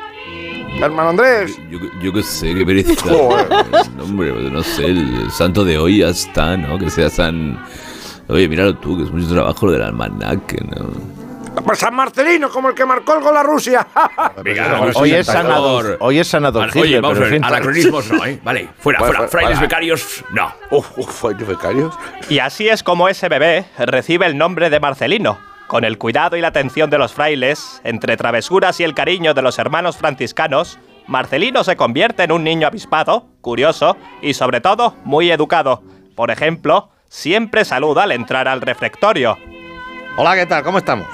[0.80, 1.58] Hermano Andrés.
[1.70, 2.92] Yo, yo qué sé, qué pereza.
[3.96, 6.78] No, hombre, pues no sé, el santo de hoy ya está, ¿no?
[6.78, 7.58] Que sea San...
[8.28, 11.21] Oye, míralo tú, que es mucho trabajo lo del almanaque, ¿no?
[11.64, 13.86] Pues San Marcelino, como el que marcó el gol a Rusia.
[14.42, 15.96] Venga, Hoy es sanador.
[16.00, 16.68] Hoy es sanador.
[16.68, 18.40] Vale, oye, vamos a ver, anacronismos no, ¿eh?
[18.42, 19.14] Vale, fuera, fuera.
[19.14, 20.52] fuera, Frailes becarios, no.
[20.70, 21.94] Uf, uf, ¿frailes becarios?
[22.28, 25.38] Y así es como ese bebé recibe el nombre de Marcelino.
[25.66, 29.42] Con el cuidado y la atención de los frailes, entre travesuras y el cariño de
[29.42, 35.30] los hermanos franciscanos, Marcelino se convierte en un niño avispado, curioso y sobre todo muy
[35.30, 35.82] educado.
[36.14, 39.38] Por ejemplo, siempre saluda al entrar al refectorio.
[40.16, 40.62] Hola, ¿qué tal?
[40.62, 41.06] ¿Cómo estamos?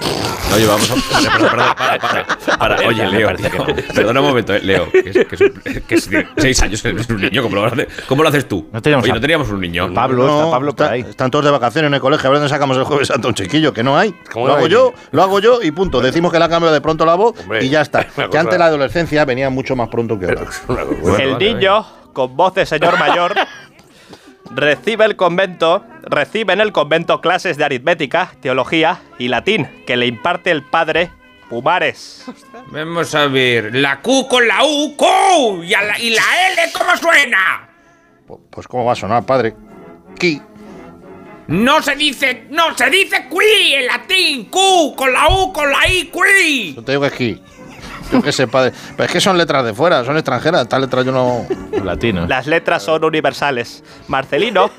[0.54, 0.94] Oye, vamos a...
[1.38, 2.88] Perdón, perdón, para, para, para.
[2.88, 6.10] Oye, Leo, Leo, perdona un momento, eh, Leo, que es, que es, un- que es
[6.38, 8.66] seis años, es un niño, ¿cómo lo, hace- cómo lo haces tú?
[8.72, 9.88] No teníamos Oye, no teníamos un niño.
[9.88, 12.28] No, está- Están todos de vacaciones en el colegio.
[12.28, 14.14] A ver dónde sacamos el jueves santo un chiquillo, que no hay.
[14.32, 14.72] ¿Cómo Lo no hago hay?
[14.72, 16.00] yo, lo hago yo y punto.
[16.00, 18.04] Decimos que la cambio de pronto la voz Hombre, y ya está.
[18.18, 20.42] Que cosa- antes la adolescencia venía mucho más pronto que ahora.
[21.22, 23.34] el niño, con voz de señor mayor,
[24.50, 30.06] recibe el convento, recibe en el convento clases de aritmética, teología y latín que le
[30.06, 31.10] imparte el padre
[31.48, 32.26] Pumares.
[32.70, 33.74] Vamos a ver.
[33.74, 35.64] La Q con la U, Q.
[35.64, 37.68] Y, a la, y la L, ¿cómo suena?
[38.50, 39.56] Pues cómo va a sonar, padre.
[40.18, 40.42] Ki.
[41.46, 44.44] No se dice, no se dice qui en latín.
[44.50, 46.74] Q con la U, con la I, qui.
[46.74, 47.42] Yo te digo que es ki.
[48.12, 48.72] Yo qué sé, padre.
[48.96, 50.62] Pero es que son letras de fuera, son extranjeras.
[50.62, 51.46] Estas letras yo no.
[51.84, 52.26] Latino.
[52.26, 53.84] Las letras son universales.
[54.08, 54.70] Marcelino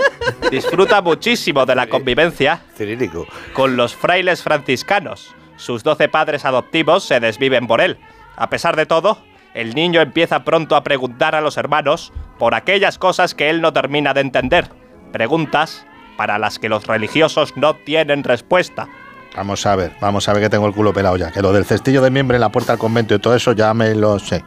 [0.50, 3.26] disfruta muchísimo de la convivencia Cirílico.
[3.52, 5.34] con los frailes franciscanos.
[5.56, 7.98] Sus doce padres adoptivos se desviven por él.
[8.36, 9.18] A pesar de todo,
[9.54, 13.72] el niño empieza pronto a preguntar a los hermanos por aquellas cosas que él no
[13.72, 14.70] termina de entender.
[15.12, 15.84] Preguntas
[16.16, 18.88] para las que los religiosos no tienen respuesta.
[19.36, 21.30] Vamos a ver, vamos a ver que tengo el culo pelado ya.
[21.30, 23.72] Que lo del cestillo de miembro en la puerta del convento y todo eso ya
[23.74, 24.44] me lo sé.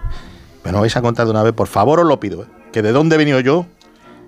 [0.64, 2.44] Pero no vais a contar de una vez, por favor, os lo pido.
[2.44, 2.48] ¿eh?
[2.72, 3.66] Que de dónde he venido yo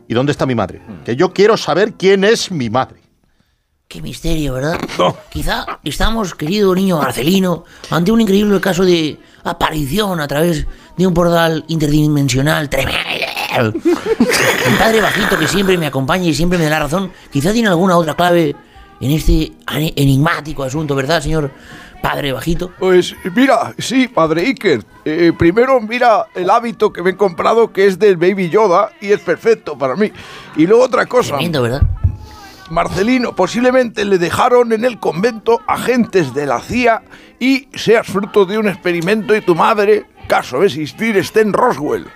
[0.08, 0.82] y dónde está mi madre.
[1.06, 3.02] Que yo quiero saber quién es mi madre.
[3.88, 4.80] Qué misterio, ¿verdad?
[5.30, 10.66] Quizá estamos, querido niño Marcelino, ante un increíble caso de aparición a través
[10.98, 13.00] de un portal interdimensional tremendo.
[14.66, 17.68] El padre bajito que siempre me acompaña y siempre me da la razón, quizá tiene
[17.68, 18.56] alguna otra clave
[19.06, 19.52] en este
[19.96, 21.52] enigmático asunto, ¿verdad, señor
[22.02, 22.72] padre bajito?
[22.80, 24.84] Pues mira, sí, padre Iker.
[25.06, 29.14] Eh, primero mira el hábito que me he comprado que es del Baby Yoda y
[29.14, 30.12] es perfecto para mí.
[30.58, 31.36] Y luego otra cosa.
[31.36, 31.82] Tremendo, ¿verdad?
[32.70, 37.04] Marcelino, posiblemente le dejaron en el convento agentes de la CIA
[37.40, 42.08] y seas fruto de un experimento y tu madre, caso de existir, esté en Roswell.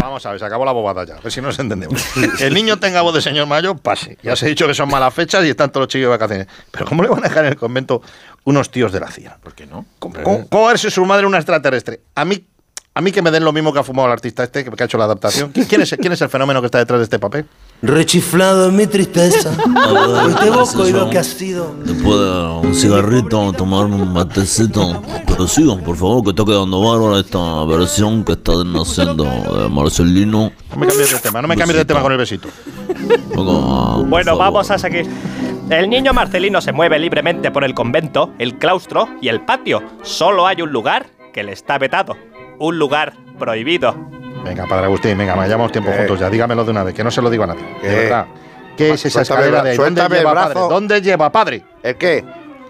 [0.00, 1.16] Vamos a ver, se acabó la bobada ya.
[1.16, 2.04] A ver si nos entendemos.
[2.40, 4.18] El niño tenga voz de señor mayor, pase.
[4.22, 6.46] Ya se ha dicho que son malas fechas y están todos los chicos de vacaciones.
[6.70, 8.02] Pero ¿cómo le van a dejar en el convento
[8.44, 9.38] unos tíos de la CIA?
[9.42, 9.86] ¿Por qué no?
[9.98, 12.00] ¿Cómo, cómo, cómo va a verse su madre una extraterrestre?
[12.14, 12.46] A mí,
[12.96, 14.86] a mí que me den lo mismo que ha fumado el artista este, que ha
[14.86, 15.50] hecho la adaptación.
[15.50, 17.44] ¿Quién, es, quién es el fenómeno que está detrás de este papel?
[17.82, 19.50] Rechiflado en mi tristeza.
[19.88, 21.74] Hoy te evoco y lo que has sido.
[21.84, 25.02] Después de un cigarrito, tomarme un matecito.
[25.26, 30.52] Pero sigan, por favor, que está quedando bárbara esta versión que está naciendo de Marcelino.
[30.70, 32.48] No me cambies de tema, no me cambies de tema con el besito.
[34.06, 35.10] Bueno, vamos a seguir.
[35.68, 39.82] El niño Marcelino se mueve libremente por el convento, el claustro y el patio.
[40.02, 42.16] Solo hay un lugar que le está vetado.
[42.58, 43.94] Un lugar prohibido.
[44.44, 45.98] Venga, padre Agustín, venga, me llevamos tiempo ¿Qué?
[45.98, 46.30] juntos ya.
[46.30, 47.64] Dígamelo de una vez, que no se lo digo a nadie.
[47.80, 47.88] ¿Qué?
[47.88, 48.26] De verdad.
[48.76, 49.76] ¿Qué es esa escalera de ahí?
[49.76, 50.54] ¿Dónde lleva, padre?
[50.54, 51.64] ¿Dónde lleva, padre?
[51.82, 52.24] ¿El qué?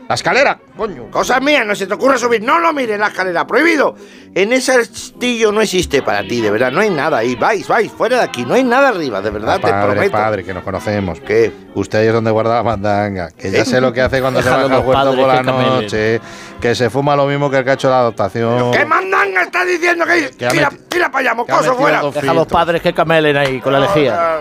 [0.08, 1.10] La escalera, coño.
[1.10, 2.42] Cosas mías, no se te ocurre subir.
[2.42, 3.94] No lo mires la escalera, prohibido.
[4.34, 6.72] En ese castillo no existe para ti, de verdad.
[6.72, 7.36] No hay nada ahí.
[7.36, 8.44] Vais, vais, fuera de aquí.
[8.44, 10.12] No hay nada arriba, de verdad, te padre, prometo.
[10.12, 11.20] padre, que nos conocemos.
[11.20, 11.52] ¿Qué?
[11.74, 13.30] Usted ahí es donde guarda la mandanga.
[13.30, 13.64] Que ya ¿Eh?
[13.64, 16.20] sé lo que hace cuando se baja al huerto por la noche.
[16.60, 18.72] Que se fuma lo mismo que el que ha hecho la adaptación.
[18.72, 22.02] ¿Qué mandanga estás diciendo que Que Tira, tira para allá, metido fuera.
[22.02, 24.40] Deja a los padres que camelen ahí con la lejía.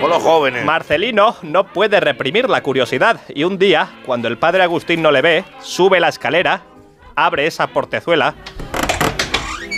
[0.00, 0.64] Con los jóvenes.
[0.64, 5.22] Marcelino no puede reprimir la curiosidad y un día, cuando el padre Agustín no le
[5.60, 6.62] sube la escalera,
[7.16, 8.34] abre esa portezuela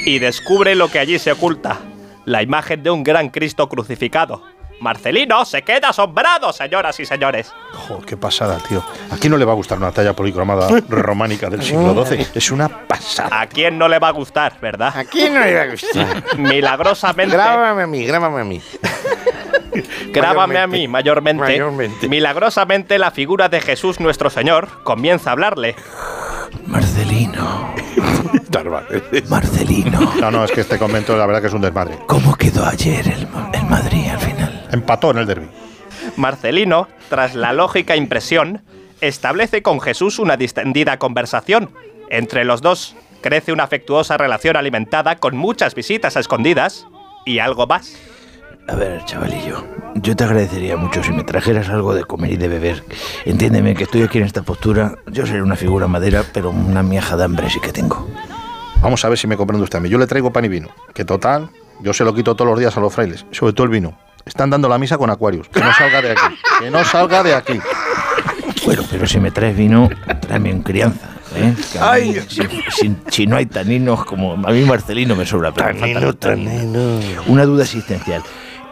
[0.05, 1.79] y descubre lo que allí se oculta,
[2.25, 4.56] la imagen de un gran Cristo crucificado.
[4.81, 7.53] Marcelino se queda asombrado, señoras y señores.
[7.73, 8.85] Joder, qué pasada, tío.
[9.11, 12.27] ¿A quién no le va a gustar una talla policromada románica del siglo XII?
[12.35, 13.41] Es una pasada.
[13.41, 14.93] ¿A quién no le va a gustar, verdad?
[14.97, 16.25] ¿A quién no le va a gustar?
[16.39, 17.35] Milagrosamente.
[17.35, 18.63] Grábame a mí, grábame a mí.
[20.11, 21.43] Grábame a mí, mayormente.
[21.43, 22.09] Mayormente.
[22.09, 25.77] Milagrosamente la figura de Jesús nuestro Señor comienza a hablarle.
[26.67, 27.75] Marcelino.
[29.29, 30.13] Marcelino.
[30.19, 31.99] No, no, es que este convento la verdad que es un desmadre.
[32.07, 34.46] ¿Cómo quedó ayer el, el Madrid al final?
[34.77, 35.49] Empató en el derby.
[36.17, 38.63] Marcelino, tras la lógica impresión,
[39.01, 41.71] establece con Jesús una distendida conversación.
[42.11, 46.87] Entre los dos crece una afectuosa relación alimentada con muchas visitas a escondidas
[47.25, 47.97] y algo más.
[48.69, 52.49] A ver, chavalillo, yo te agradecería mucho si me trajeras algo de comer y de
[52.49, 52.85] beber.
[53.25, 54.97] Entiéndeme que estoy aquí en esta postura.
[55.07, 58.07] Yo seré una figura madera, pero una miaja de hambre sí que tengo.
[58.83, 59.89] Vamos a ver si me comprende usted a mí.
[59.89, 60.69] Yo le traigo pan y vino.
[60.93, 61.49] Que total,
[61.81, 63.25] yo se lo quito todos los días a los frailes.
[63.31, 63.97] Sobre todo el vino.
[64.27, 65.49] Están dando la misa con Aquarius.
[65.49, 66.35] Que no salga de aquí.
[66.61, 67.61] Que no salga de aquí.
[68.65, 69.89] Bueno, pero si me traes vino,
[70.21, 71.07] tráeme un crianza.
[71.37, 71.55] ¿eh?
[71.73, 72.25] Que a mí, Ay.
[72.29, 75.53] si, si- si no hay taninos, como a mí Marcelino me sobra.
[75.53, 77.05] pero me Tanino, los taninos.
[77.29, 78.23] Una duda existencial.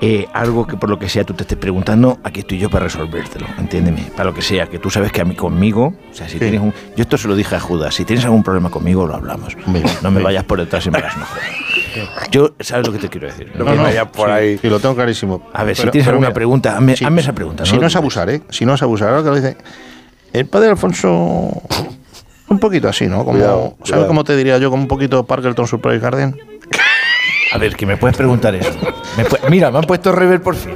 [0.00, 2.84] Eh, algo que por lo que sea tú te estés preguntando, aquí estoy yo para
[2.86, 6.28] resolvértelo, entiéndeme, para lo que sea, que tú sabes que a mí conmigo, o sea,
[6.28, 9.06] si tienes un, yo esto se lo dije a Judas, si tienes algún problema conmigo
[9.06, 9.56] lo hablamos,
[10.02, 11.38] no me vayas por detrás y me hagas enojar.
[12.30, 13.52] Yo, ¿sabes lo que te quiero decir?
[13.54, 15.48] No, no, sí, sí, lo tengo clarísimo.
[15.52, 17.64] A ver, si Pero- tienes pero alguna mira, pregunta, hazme, sí, hazme esa pregunta.
[17.66, 18.42] Si no es abusar, ¿eh?
[18.50, 19.10] Si no es abusar.
[19.10, 19.56] Ahora que lo dice.
[20.32, 21.08] El padre Alfonso.
[22.48, 23.18] Un poquito así, ¿no?
[23.18, 24.06] Como, Cuidado, ¿Sabes cuidado.
[24.08, 24.70] cómo te diría yo?
[24.70, 26.36] Como un poquito Parkerton Surprise Garden.
[27.52, 28.70] A ver, que me puedes preguntar eso.
[29.16, 30.74] Me pu- Mira, me han puesto rever por fin.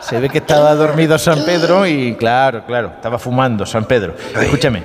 [0.00, 4.14] Se ve que estaba dormido San Pedro y claro, claro, estaba fumando San Pedro.
[4.40, 4.84] Escúchame,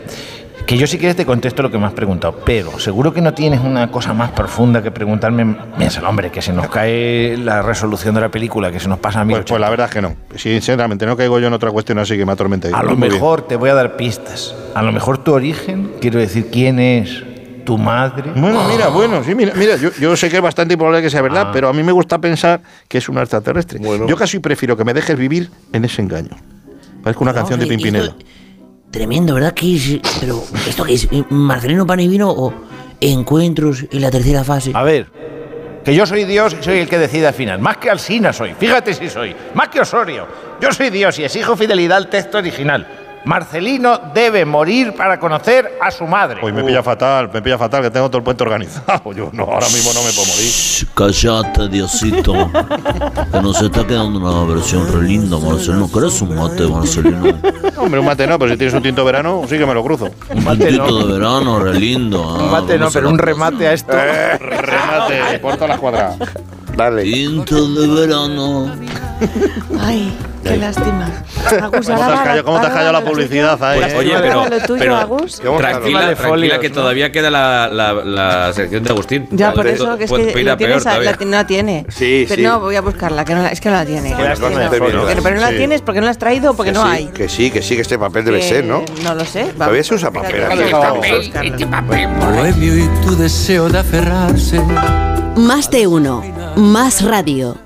[0.66, 3.34] que yo si quieres te contesto lo que me has preguntado, pero seguro que no
[3.34, 5.56] tienes una cosa más profunda que preguntarme.
[5.78, 9.22] Piensa, hombre, que se nos cae la resolución de la película, que se nos pasa
[9.22, 9.34] a mí.
[9.34, 10.16] Pues, pues la verdad es que no.
[10.36, 12.70] Sinceramente, no caigo yo en otra cuestión así que me atormente.
[12.74, 13.14] A lo Muy bien.
[13.14, 14.56] mejor te voy a dar pistas.
[14.74, 17.22] A lo mejor tu origen, quiero decir, quién es
[17.66, 18.32] tu madre.
[18.36, 21.22] Bueno, mira, bueno, sí, mira, mira yo, yo sé que es bastante improbable que sea
[21.22, 21.52] verdad, Ah.
[21.52, 23.80] pero a mí me gusta pensar que es un extraterrestre.
[24.08, 26.30] Yo casi prefiero que me dejes vivir en ese engaño.
[27.04, 28.16] Parezco una canción de Pimpinela.
[28.92, 29.54] Tremendo, ¿verdad?
[29.54, 30.00] ¿Qué es?
[30.20, 31.08] Pero, ¿esto qué es?
[31.30, 32.54] ¿Marcelino Pan y Vino o
[33.02, 34.72] encuentros en la tercera fase.
[34.74, 35.08] A ver,
[35.84, 37.60] que yo soy Dios y soy el que decide al final.
[37.60, 38.54] Más que Alsina soy.
[38.54, 39.36] Fíjate si soy.
[39.54, 40.28] Más que Osorio.
[40.62, 42.88] Yo soy Dios y exijo fidelidad al texto original.
[43.26, 46.40] Marcelino debe morir para conocer a su madre.
[46.42, 49.12] Hoy me pilla fatal, me pilla fatal, que tengo todo el puente organizado.
[49.16, 50.46] Yo no, ahora mismo no me puedo morir.
[50.50, 52.34] Shh, Cállate, Diosito.
[53.32, 55.90] que nos está quedando una versión re linda, Marcelino.
[55.92, 57.24] ¿Querés un mate, Marcelino?
[57.78, 60.10] Hombre, un mate no, pero si tienes un tinto verano, sí que me lo cruzo.
[60.34, 62.24] Un tintito de verano, re lindo.
[62.40, 63.94] ah, Un mate no, ¿cómo se pero un remate a esto.
[63.96, 66.16] Eh, remate, por todas las cuadras.
[66.76, 67.04] Dale.
[67.04, 68.72] Tinto de verano.
[69.80, 71.10] Ay, qué lástima.
[71.62, 73.80] Agus, ¿Cómo te has callado, cómo te has callado la publicidad ahí?
[73.82, 73.96] Eh?
[73.98, 75.40] oye, pero, lo tuyo, pero Agus.
[75.40, 79.28] tranquila, de tranquila que todavía queda la, la, la sección de Agustín.
[79.32, 81.86] Ya, por eso, que es que la tienes, a- la, no la tiene.
[81.90, 82.48] Sí, pero sí.
[82.48, 84.12] no, voy a buscarla, que no la- es que no la tiene.
[84.12, 84.18] No.
[84.70, 84.90] Pero,
[85.36, 85.58] no la Sí.
[85.58, 87.06] tienes porque no la has traído o porque que no sí, hay.
[87.08, 88.84] Que sí, que sí, que este papel debe Que ser, ¿no?
[89.04, 89.46] No lo sé.
[89.54, 90.44] Todavía se usa papel.
[91.44, 92.08] Este papel.
[92.20, 94.62] Bohemio y tu deseo de aferrarse.
[95.36, 96.24] Más de uno.
[96.56, 97.58] Más radio.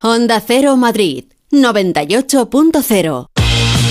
[0.00, 1.24] Onda Cero Madrid.
[1.50, 3.26] 98.0.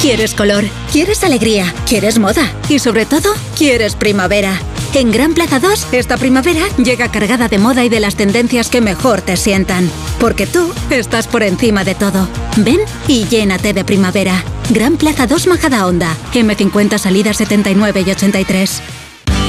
[0.01, 0.63] ¿Quieres color?
[0.91, 1.73] ¿Quieres alegría?
[1.87, 2.53] ¿Quieres moda?
[2.69, 4.59] Y sobre todo, ¿quieres primavera?
[4.93, 8.81] En Gran Plaza 2, esta primavera llega cargada de moda y de las tendencias que
[8.81, 9.91] mejor te sientan.
[10.19, 12.27] Porque tú estás por encima de todo.
[12.57, 14.43] Ven y llénate de primavera.
[14.69, 16.15] Gran Plaza 2 Majadahonda.
[16.33, 18.81] M50 salida 79 y 83.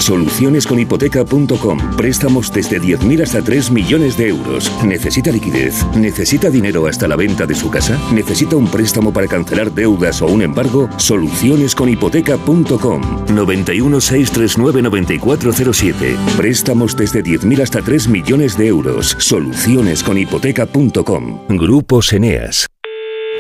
[0.01, 1.97] Solucionesconhipoteca.com.
[1.97, 4.73] Préstamos desde 10.000 hasta 3 millones de euros.
[4.85, 5.85] ¿Necesita liquidez?
[5.97, 7.99] ¿Necesita dinero hasta la venta de su casa?
[8.13, 10.89] ¿Necesita un préstamo para cancelar deudas o un embargo?
[10.97, 13.27] Solucionesconhipoteca.com.
[13.35, 16.17] 91 639 9407.
[16.37, 19.17] Préstamos desde 10.000 hasta 3 millones de euros.
[19.19, 21.41] Solucionesconhipoteca.com.
[21.49, 22.67] Grupos Eneas.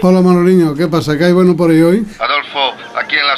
[0.01, 1.18] Hola Manoliño, ¿qué pasa?
[1.18, 2.07] ¿Qué hay bueno por ahí hoy?
[2.21, 3.37] Adolfo, aquí en la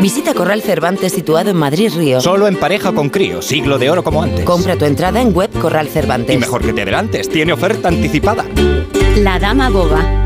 [0.00, 2.20] Visita Corral Cervantes situado en Madrid Río.
[2.20, 4.44] Solo en pareja con crío, siglo de oro como antes.
[4.44, 6.34] Compra tu entrada en web Corral Cervantes.
[6.34, 8.44] Y mejor que te adelantes, tiene oferta anticipada.
[9.16, 10.25] La Dama Boba.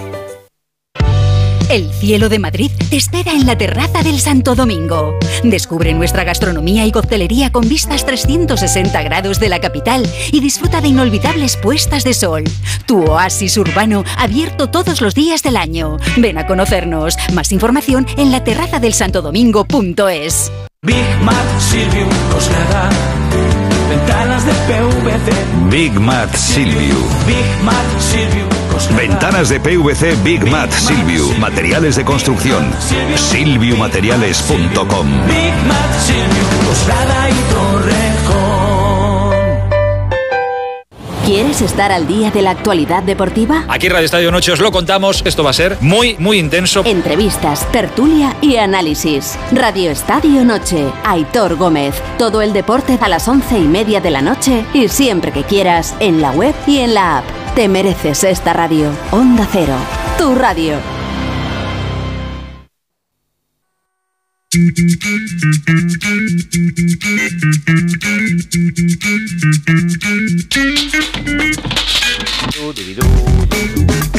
[1.71, 5.17] El cielo de Madrid te espera en la terraza del Santo Domingo.
[5.41, 10.89] Descubre nuestra gastronomía y coctelería con vistas 360 grados de la capital y disfruta de
[10.89, 12.43] inolvidables puestas de sol.
[12.85, 15.95] Tu oasis urbano abierto todos los días del año.
[16.17, 17.15] Ven a conocernos.
[17.31, 20.51] Más información en la terraza del santodomingo.es.
[20.81, 22.89] Big Mat Silvio Coslada.
[23.89, 25.31] Ventanas de PVC.
[25.69, 26.97] Big Mat Silvio.
[27.25, 28.60] Big Mat Silvio Coslada.
[28.95, 31.27] Ventanas de PVC Big Mat Silvio.
[31.39, 32.71] Materiales de construcción.
[33.15, 35.07] Silviumateriales.com.
[35.27, 35.91] Big Mat.
[41.25, 43.63] ¿Quieres estar al día de la actualidad deportiva?
[43.69, 46.83] Aquí Radio Estadio Noche os lo contamos, esto va a ser muy, muy intenso.
[46.83, 49.37] Entrevistas, tertulia y análisis.
[49.51, 52.01] Radio Estadio Noche, Aitor Gómez.
[52.17, 55.95] Todo el deporte a las once y media de la noche y siempre que quieras
[55.99, 57.40] en la web y en la app.
[57.55, 58.89] Te mereces esta radio.
[59.11, 59.75] Onda Cero,
[60.17, 60.75] tu radio.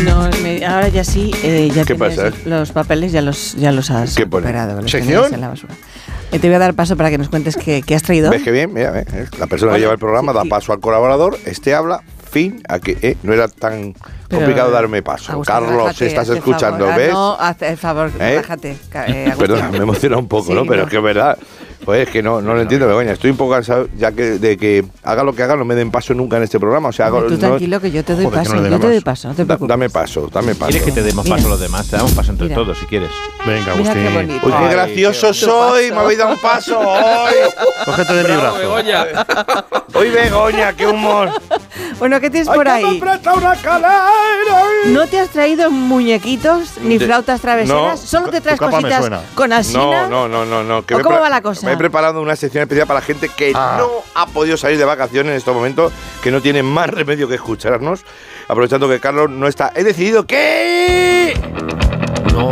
[0.04, 2.32] No, me- ahora ya sí, eh, ya ¿Qué tienes pasa?
[2.44, 4.46] los papeles, ya los, ya los has ¿Qué pone?
[4.46, 5.14] recuperado, los ¿Sección?
[5.14, 5.74] tenías en la basura.
[6.32, 8.30] Eh, te voy a dar paso para que nos cuentes qué, qué has traído.
[8.30, 8.72] ¿Ves qué bien?
[8.72, 10.48] Mira, eh, la persona que lleva el programa sí, da sí.
[10.48, 13.92] paso al colaborador, este habla, fin, a que eh, no era tan
[14.28, 15.32] Pero, complicado darme paso.
[15.32, 16.92] Agustín, Carlos, estás escuchando, favor.
[16.92, 17.12] Ah, ¿ves?
[17.12, 18.12] No, haz el favor, ¿Eh?
[18.18, 18.76] relájate.
[18.90, 19.32] ca- eh.
[19.38, 20.62] Perdona, me emociona un poco, Sí, ¿no?
[20.64, 20.82] Pero no.
[20.84, 21.38] es que es verdad.
[21.84, 23.12] Pues es que no, no lo entiendo, Begoña.
[23.12, 25.90] Estoy un poco cansado ya que de que haga lo que haga no me den
[25.90, 26.90] paso nunca en este programa.
[26.90, 29.00] O sea, hago, Tú no- tranquilo que yo te doy paso, no yo te doy
[29.00, 29.28] paso.
[29.28, 29.68] no te Da- preocupes.
[29.68, 30.70] dame paso, dame paso.
[30.70, 31.36] ¿Quieres que te demos Mira.
[31.36, 31.88] paso a los demás?
[31.88, 32.56] Te damos paso entre Mira.
[32.56, 33.10] todos si quieres.
[33.44, 34.14] Venga, Mira qué Agustín.
[34.14, 34.46] bonito.
[34.46, 37.34] Uy, qué Ay, gracioso qué- soy, me habéis dado un paso hoy.
[37.84, 38.58] Cógete de mi brazo.
[38.58, 39.04] Begoña.
[39.94, 41.28] Hoy Begoña, qué humor.
[41.98, 43.02] Bueno, ¿qué tienes por Ay, que ahí?
[43.36, 44.06] una calera.
[44.86, 48.00] ¿No te has traído muñequitos ni De- flautas traveseras?
[48.00, 48.06] no.
[48.06, 50.08] ¿Solo te traes cositas con asina?
[50.08, 50.86] No, no, no, no, no.
[50.86, 51.71] que ¿O me he cómo va la cosa?
[51.72, 53.76] Me he preparado una sección especial para la gente que Ah.
[53.78, 55.90] no ha podido salir de vacaciones en estos momentos,
[56.22, 58.04] que no tiene más remedio que escucharnos.
[58.46, 59.72] Aprovechando que Carlos no está.
[59.74, 61.32] He decidido que.
[62.30, 62.50] No.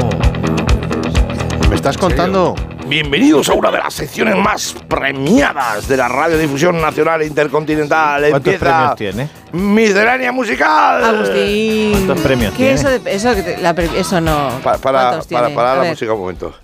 [1.68, 2.54] ¿Me estás contando?
[2.86, 8.22] Bienvenidos a una de las secciones más premiadas de la radiodifusión nacional e intercontinental.
[8.30, 9.28] ¿Cuántos Empieza premios tiene?
[9.52, 11.04] Miscelánea musical.
[11.04, 11.92] Agustín.
[11.92, 12.72] ¿Cuántos premios ¿Qué tiene?
[12.72, 14.48] eso, de- eso, que te- la pre- eso no.
[14.64, 15.90] Pa- para ¿Cuántos para la ver.
[15.90, 16.54] música un momento.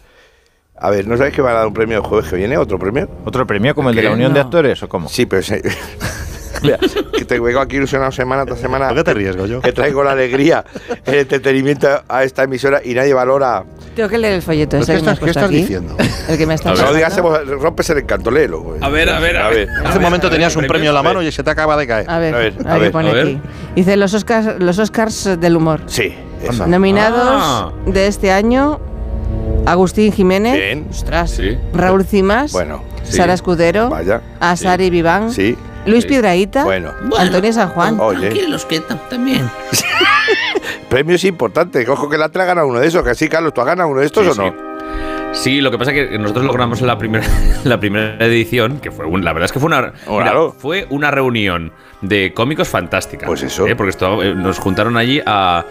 [0.79, 2.57] A ver, ¿no sabéis que van a dar un premio el jueves que viene?
[2.59, 3.09] ¿Otro premio?
[3.25, 4.41] ¿Otro premio como el de la Unión de.
[4.41, 5.09] Actores o cómo?
[5.09, 5.55] Sí, pero sí.
[6.63, 6.79] Mira,
[7.13, 8.89] que te vengo aquí ilusionado semana tras semana.
[8.89, 9.61] ¿Por qué te ríes, Goyo?
[9.61, 10.65] Que traigo la alegría,
[11.05, 13.63] el entretenimiento a esta emisora y nadie valora.
[13.95, 15.97] Tengo que leer el folleto ¿Pero ese qué que me has estás- qué estás diciendo?
[16.29, 17.17] El que me está No digas,
[17.61, 18.61] rompes el encanto, léelo.
[18.61, 18.79] güey.
[18.83, 19.69] A ver, a ver, a ver.
[19.85, 22.11] Hace un momento tenías un premio en la mano y se te acaba de caer.
[22.11, 23.27] A ver, A a ver, ver, a ver, pone a ver.
[23.27, 23.41] aquí.
[23.77, 25.83] Dice los Oscars, los Oscars del humor.
[25.87, 26.67] Sí, eso.
[26.67, 27.73] Nominados Ah.
[27.87, 28.81] de este año:
[29.67, 30.87] Agustín Jiménez, Bien.
[30.91, 31.59] ostras, Sí.
[31.75, 33.17] Raúl Cimas, Bueno, Sí.
[33.17, 34.21] Sara Escudero, Vaya.
[34.41, 35.57] Asari Viván, Sí.
[35.87, 36.09] Luis Sí.
[36.09, 36.93] Piedraíta, Bueno.
[37.19, 37.99] Antonio San Juan.
[38.01, 39.49] Oye, los que también.
[40.89, 41.89] premios importantes.
[41.89, 43.03] Ojo que la ha ganado uno de esos.
[43.03, 44.41] Que así, Carlos, ¿tú has ganado uno de estos Sí, o sí.
[44.41, 44.76] no?
[45.33, 47.27] Sí, lo que pasa es que nosotros logramos en la primera,
[47.65, 51.11] la primera edición, que fue un- la verdad es que fue una, mira, fue una
[51.11, 53.27] reunión de cómicos fantástica.
[53.27, 53.67] Pues eso.
[53.67, 53.77] ¿eh?
[53.77, 55.65] Porque esto- eh, nos juntaron allí a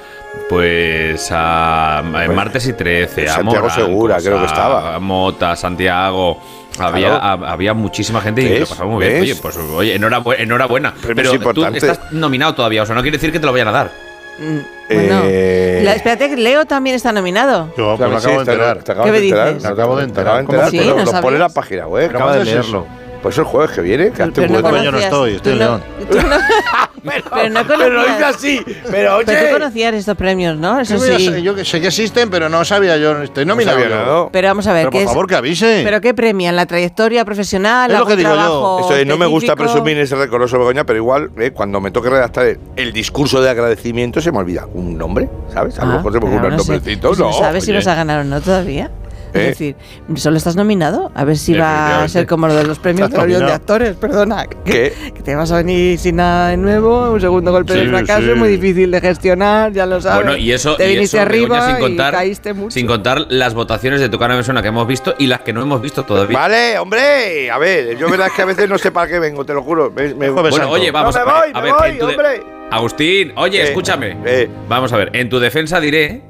[0.49, 4.95] pues a, a Martes y 13, a Santiago Morancos, Segura, creo que estaba.
[4.95, 6.41] a Mota, Santiago.
[6.77, 9.21] Había, a- había muchísima gente y lo pasamos muy bien.
[9.21, 10.43] Oye, pues oye, enhorabuena.
[10.43, 10.93] enhorabuena.
[10.93, 13.69] Premios Pero tú estás nominado todavía, o sea, no quiere decir que te lo vayan
[13.69, 14.04] a dar.
[14.38, 14.60] Mm,
[14.93, 17.74] Bueno, Eh, la- espérate, que Leo también está nominado.
[17.78, 18.84] Yo pues, me Sí, acabo de te- enterar.
[18.84, 19.48] te acabas ¿Qué de me enterar.
[19.48, 19.63] dices?
[19.63, 20.39] Me acabo de Te acabas de enterar.
[20.41, 22.10] enterar, Sí, pero ¿no lo pone en la página web.
[22.10, 22.80] Acaba de ¿Qué haces leerlo.
[22.80, 22.88] eso?
[23.24, 24.12] Pues el jueves que viene.
[24.12, 24.62] Que Pero un no.
[24.69, 25.84] Coño, no estoy, estoy en no- León.
[27.05, 28.65] no- pero no Pero lo conocías- hice así.
[28.91, 29.25] Pero oye.
[29.25, 30.79] Pero tú conocías estos premios, ¿no?
[30.79, 31.25] Eso sí.
[31.25, 33.21] sé- Yo que sé que existen, pero no sabía yo.
[33.21, 33.79] Estoy nominado.
[33.79, 34.05] sabía yo.
[34.05, 34.29] nada.
[34.31, 35.09] Pero vamos a ver, Pero ¿qué por es?
[35.09, 35.81] favor, que avise.
[35.83, 36.55] ¿Pero qué premian?
[36.55, 37.91] ¿La trayectoria profesional?
[37.91, 38.87] Es lo que digo yo.
[38.89, 42.45] de no me gusta presumir ese recoloso Begoña, pero igual, eh, cuando me toque redactar
[42.45, 45.77] el, el discurso de agradecimiento, se me olvida un nombre, ¿sabes?
[45.79, 46.71] A lo Ah, mejor se me pero ocurre no sé.
[46.71, 47.07] nombrecito.
[47.09, 48.89] Pues No, no sabes si vas a ganar o no todavía.
[49.36, 49.41] ¿Eh?
[49.41, 49.76] Es decir,
[50.15, 51.12] solo estás nominado.
[51.13, 53.52] A ver si va a ser como lo de los premios de de.
[53.52, 53.95] Actores.
[53.95, 54.45] Perdona.
[54.65, 54.93] ¿Qué?
[55.13, 57.12] que te vas a venir sin nada de nuevo.
[57.12, 58.21] Un segundo golpe de Sí, fracaso.
[58.21, 58.29] sí.
[58.31, 59.71] Es muy difícil de gestionar.
[59.73, 60.23] Ya lo sabes.
[60.25, 62.71] Bueno, y eso, Te y viniste eso, Begoña, arriba sin contar, y caíste mucho.
[62.71, 65.54] sin contar las votaciones de tu cara me suena que hemos visto y las que
[65.54, 66.38] no hemos visto todavía.
[66.38, 69.46] Vale, hombre, a ver, yo verdad es que a veces no sé para qué vengo,
[69.46, 69.92] te lo juro.
[69.92, 71.42] Me- me- Bueno, oye, vamos No, a me ver.
[71.42, 72.44] voy, a me voy, de- hombre.
[72.71, 74.17] Agustín, oye, Eh, escúchame.
[74.25, 74.50] eh.
[74.67, 76.21] Vamos a ver, en tu defensa diré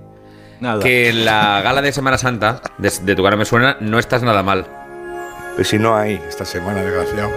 [0.59, 0.81] Nada.
[0.81, 4.23] que en la gala de Semana Santa de, de tu cara me suena no estás
[4.23, 4.65] nada mal.
[5.55, 7.31] Pues si no hay esta semana, desgraciado.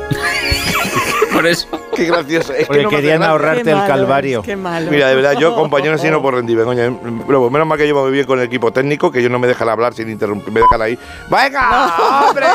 [1.33, 1.69] Por eso.
[1.99, 2.53] Qué gracioso.
[2.53, 4.42] Es que Porque no hace querían ahorrarte el calvario.
[4.90, 7.01] Mira, de verdad, yo compañero así no puedo rendirme, coño.
[7.26, 9.49] Luego, menos mal que llevo muy bien con el equipo técnico, que ellos no me
[9.49, 10.96] dejan hablar sin interrumpir, me dejan ahí.
[11.28, 11.96] ¡Venga,
[12.28, 12.46] hombre!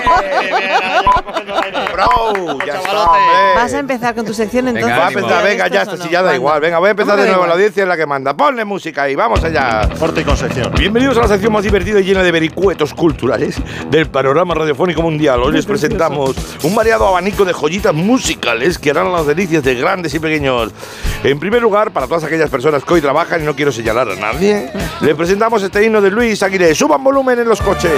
[1.91, 2.57] ¡Bro!
[2.65, 3.21] ¡Ya está, hombre!
[3.55, 4.97] Vas a empezar con tu sección entonces.
[4.97, 6.61] Va a empezar, venga, ya está, si ya da igual.
[6.61, 8.33] Venga, voy a empezar de nuevo, la audiencia es la que manda.
[8.33, 9.89] Ponle música ahí, vamos allá.
[9.99, 10.71] Corte y con sección.
[10.73, 13.57] Bienvenidos a la sección más divertida y llena de vericuetos culturales
[13.89, 15.41] del panorama radiofónico mundial.
[15.41, 20.13] Hoy les presentamos un variado abanico de joyitas musicales que harán las delicias de grandes
[20.13, 20.71] y pequeños.
[21.23, 24.15] En primer lugar, para todas aquellas personas que hoy trabajan y no quiero señalar a
[24.15, 24.69] nadie,
[25.01, 26.75] les presentamos este himno de Luis Aguilé.
[26.75, 27.91] Suban volumen en los coches.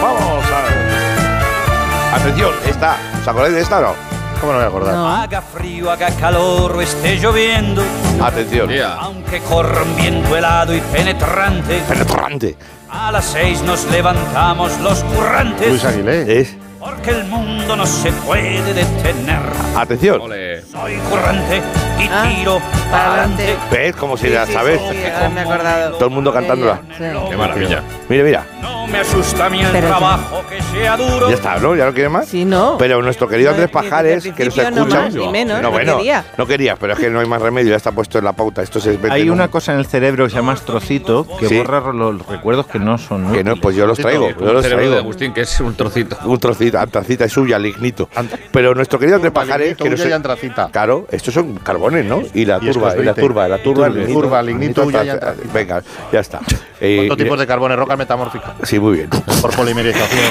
[0.00, 2.20] Vamos a ver.
[2.20, 2.96] Atención, esta.
[3.20, 3.94] ¿Os acordáis de esta o no?
[4.40, 5.22] ¿Cómo no me voy a acordar?
[5.24, 7.82] Haga frío, haga calor o esté lloviendo.
[8.22, 8.70] Atención.
[9.00, 11.82] Aunque corra un viento helado y penetrante.
[11.88, 12.56] Penetrante.
[12.90, 15.68] A las seis nos levantamos los currantes.
[15.68, 16.40] Luis Aguilé.
[16.40, 16.56] Es.
[16.84, 19.40] Porque el mundo no se puede detener.
[19.76, 20.20] Atención.
[20.20, 21.62] Soy currante
[21.98, 22.60] y Ah, tiro
[22.90, 23.56] para adelante.
[23.70, 23.96] ¿Ves?
[23.96, 24.80] Como si la sabes.
[24.90, 25.92] Sí, ahora me he acordado.
[25.96, 26.80] Todo el mundo cantándola.
[26.98, 27.82] Qué maravilla.
[28.08, 28.46] Mira, mira.
[28.60, 31.28] No me asusta a mí el Pero ya- trabajo que sea duro.
[31.28, 31.74] Ya está, ¿no?
[31.74, 32.28] ¿Ya no quiere más?
[32.28, 32.76] Sí, no.
[32.78, 35.00] Pero nuestro querido No, Andrés Pajares, que nos principio no escucha.
[35.02, 36.24] más, ni menos, no bueno, quería.
[36.38, 38.62] no quería, pero es que no hay más remedio, ya está puesto en la pauta.
[38.62, 41.56] Esto se Hay una cosa en el cerebro que se llama trocito que Sí.
[41.58, 43.32] borra los recuerdos que no son.
[43.32, 44.96] Que no, pues yo los traigo, yo los cerebro de traigo.
[44.98, 46.16] Agustín, que es un trocito.
[46.24, 48.08] Un trocito, antracita es suya, lignito.
[48.52, 50.14] Pero nuestro querido Andrés Pajares, que no sé.
[50.14, 50.68] antracita.
[50.70, 52.22] Claro, estos son carbones, ¿no?
[52.32, 54.20] Y la Y turba, y la turba, la turba, el lignito.
[54.20, 55.52] Turba, lignito, huya y antrac- antracita.
[55.52, 55.82] Venga,
[56.12, 56.40] ya está.
[56.80, 57.76] Eh, ¿Cuántos tipos de carbones?
[57.78, 58.54] Roca metamórfica.
[58.62, 59.08] Sí, muy bien.
[59.08, 60.30] Por polimerización.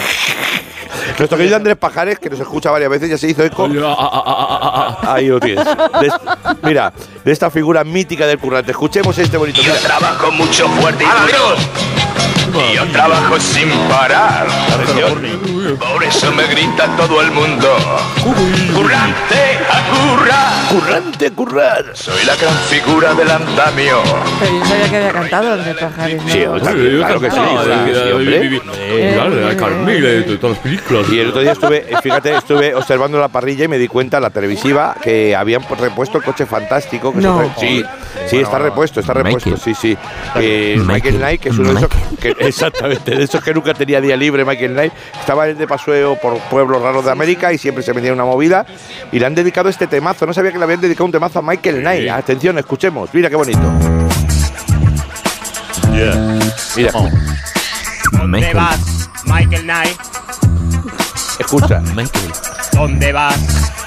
[1.17, 3.67] Nuestro querido Andrés Pajares, que nos escucha varias veces, ya se hizo eco.
[5.07, 5.65] Ahí lo tienes.
[5.65, 6.11] De
[6.61, 6.93] mira,
[7.23, 8.71] de esta figura mítica del currante.
[8.71, 9.61] Escuchemos este bonito.
[9.61, 9.75] Mira.
[9.79, 12.69] Trabajo mucho fuerte y duro.
[12.69, 14.47] Y yo trabajo sin parar.
[15.71, 17.69] Por eso me grita todo el mundo.
[18.73, 20.67] Currante a currar.
[20.69, 21.85] Currante, currar.
[21.93, 24.01] Soy la gran figura del andamio.
[24.39, 26.23] Pero yo sabía que había cantado Andrés Pajares.
[26.23, 26.29] ¿no?
[26.31, 27.37] Sí, también, claro que sí.
[29.13, 31.09] Claro, Carmila, de todas las películas.
[31.09, 34.19] Y el otro día estuve, eh, fíjate, estuve observando la parrilla y me di cuenta,
[34.19, 37.13] la televisiva, que habían repuesto el coche fantástico.
[37.13, 37.53] Que No.
[37.57, 37.83] se sí,
[38.27, 39.97] sí, está repuesto, está repuesto, sí, sí.
[40.35, 41.89] Eh, Michael Knight, que es uno de esos.
[42.19, 44.93] que- exactamente, de esos que nunca tenía día libre, Michael Knight.
[45.19, 48.65] Estaba de paseo por pueblos raros de América y siempre se metía en una movida.
[49.11, 50.25] Y le han dedicado este temazo.
[50.25, 52.09] No sabía que le habían dedicado un temazo a Michael Knight.
[52.09, 53.09] Atención, escuchemos.
[53.13, 53.59] Mira qué bonito.
[56.75, 56.91] Mira,
[58.11, 59.97] ¿Dónde vas, Michael Knight?
[61.39, 61.81] escucha.
[62.71, 63.37] ¿Dónde vas,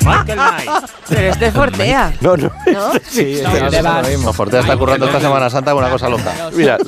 [0.05, 0.71] Michael Knight?
[1.09, 2.13] Pero este es Fortea.
[2.21, 2.53] No, no.
[2.73, 2.93] ¿No?
[3.09, 4.19] Sí, ¿Dónde vas?
[4.21, 6.33] No, Fortea está currando esta Semana Santa con una cosa loca.
[6.55, 6.79] Mira,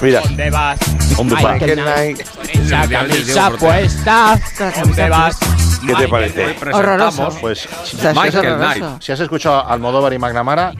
[0.00, 0.20] mira.
[0.20, 0.78] ¿Dónde vas?
[1.16, 1.52] ¿Dónde va?
[1.52, 2.20] Michael Knight.
[2.52, 4.40] Esa camisa puesta.
[4.82, 5.38] ¿Dónde vas?
[5.86, 6.56] ¿Qué te parece?
[6.72, 7.28] Horroroso.
[7.40, 8.78] Pues sea, sí, es Michael horroroso.
[8.78, 9.02] Knight.
[9.02, 10.72] Si has escuchado a Almodóvar y McNamara,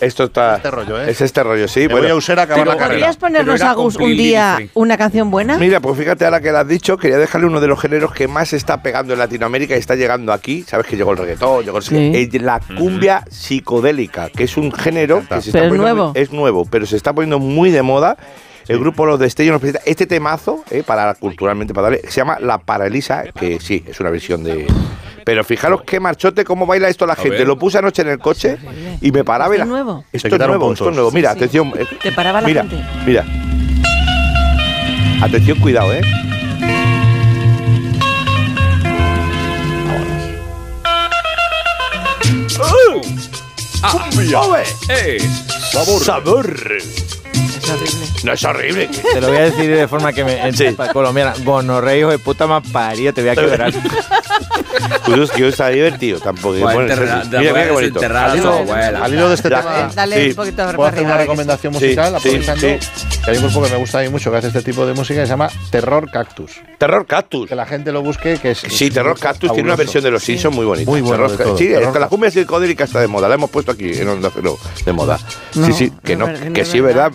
[0.00, 0.56] Esto está.
[0.56, 1.10] este rollo, ¿eh?
[1.10, 1.88] Es este rollo, sí.
[1.88, 2.88] Me voy a usar a acabar la carrera.
[2.88, 5.56] ¿Podrías ponernos Pero era a Gus con un día una canción buena?
[5.58, 8.28] Mira, pues fíjate ahora que lo has dicho, quería dejarle uno de los géneros que
[8.28, 10.62] más está pegando en Latinoamérica y está llegando aquí.
[10.66, 12.38] Sabes que llegó el reggaetón, llegó el Sí.
[12.38, 16.12] la cumbia psicodélica, que es un género que se está Pero es poniendo- nuevo.
[16.14, 18.16] es nuevo, pero se está poniendo muy de moda.
[18.68, 22.38] El grupo Los Destellos nos presenta este temazo, eh, para culturalmente para darle, se llama
[22.40, 24.66] La Paralisa, que sí, es una versión de.
[25.24, 27.44] Pero fijaros qué marchote, cómo baila esto la gente.
[27.44, 28.58] Lo puse anoche en el coche
[29.00, 29.54] y me paraba.
[29.54, 30.04] y ¿Esto es nuevo?
[30.12, 31.10] Esto es nuevo, esto es nuevo.
[31.10, 31.72] Mira, atención.
[31.76, 32.84] eh, Te paraba la mira, gente.
[33.06, 33.24] mira.
[35.22, 36.00] Atención, cuidado, ¿eh?
[43.90, 44.40] ¡Cumbia!
[44.88, 45.18] ¡Eh!
[45.72, 46.02] ¡Sabor!
[46.02, 46.78] ¡Sabor!
[47.74, 48.06] Es horrible.
[48.24, 48.88] No es horrible.
[48.88, 50.40] Te lo voy a decir de forma que me.
[50.46, 50.76] En Sí.
[50.92, 51.32] colombiana.
[51.44, 53.72] Gonorrea, hijo de puta más parido, te voy a quebrar.
[55.04, 56.58] Pues que está divertido tampoco.
[56.58, 57.24] Bueno, enterra-.
[57.26, 58.00] Mira, mira qué bonito.
[58.00, 58.74] Al hilo-.
[59.02, 60.28] Al hilo de este Ya, tema, Dale sí.
[60.30, 62.78] un poquito de puedo hacer una recomendación Sí, musical, sí, aprovechando sí.
[63.24, 64.94] que hay un grupo que me gusta a mí mucho que hace este tipo de
[64.94, 66.52] música que se llama Terror Cactus.
[66.78, 67.48] Terror Cactus.
[67.48, 68.58] Que la gente lo busque, que es.
[68.58, 69.76] Sí, es Terror Cactus tiene una fabuloso.
[69.78, 70.90] versión de los Simpsons muy bonita.
[70.90, 71.58] Muy todo.
[71.58, 73.28] Sí, Terror esta- la cumbia psicodélica está de moda.
[73.28, 75.18] La hemos puesto aquí en Onda Cero de moda.
[75.54, 77.12] No, sí, sí, que no, es que sí, es verdad.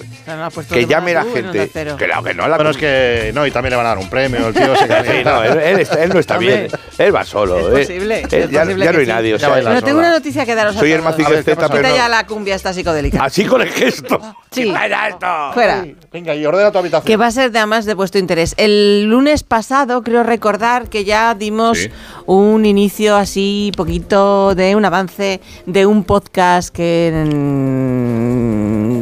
[0.49, 1.69] Puesto Que llame la gente.
[1.71, 1.95] Cero.
[1.97, 3.31] Que no, que no la Bueno, es que.
[3.33, 4.47] No, y también le van a dar un premio.
[4.47, 6.71] El tío se Sí, no, él, él está- él no está Hombre, bien.
[6.97, 7.57] Él va solo.
[7.77, 7.93] Es eh.
[7.93, 9.11] posible, Él es ya, posible ya que no hay sí.
[9.11, 9.33] nadie.
[9.35, 11.11] O sea, Pero tengo una noticia que daros a Soy el todos.
[11.11, 11.73] Mazinger A ver, ¿qué Z, pasa?
[11.73, 13.23] pero Quita ya la cumbia esta psicodélica.
[13.23, 14.19] Así con el gesto.
[14.51, 14.63] Sí.
[14.65, 15.27] Quita esto.
[15.53, 15.85] Fuera.
[16.11, 17.05] Venga, y ordena tu habitación.
[17.07, 18.53] Que va a ser de además de vuestro interés.
[18.57, 21.89] El lunes pasado creo recordar que ya dimos Sí.
[22.25, 27.11] un inicio así poquito de un avance de un podcast que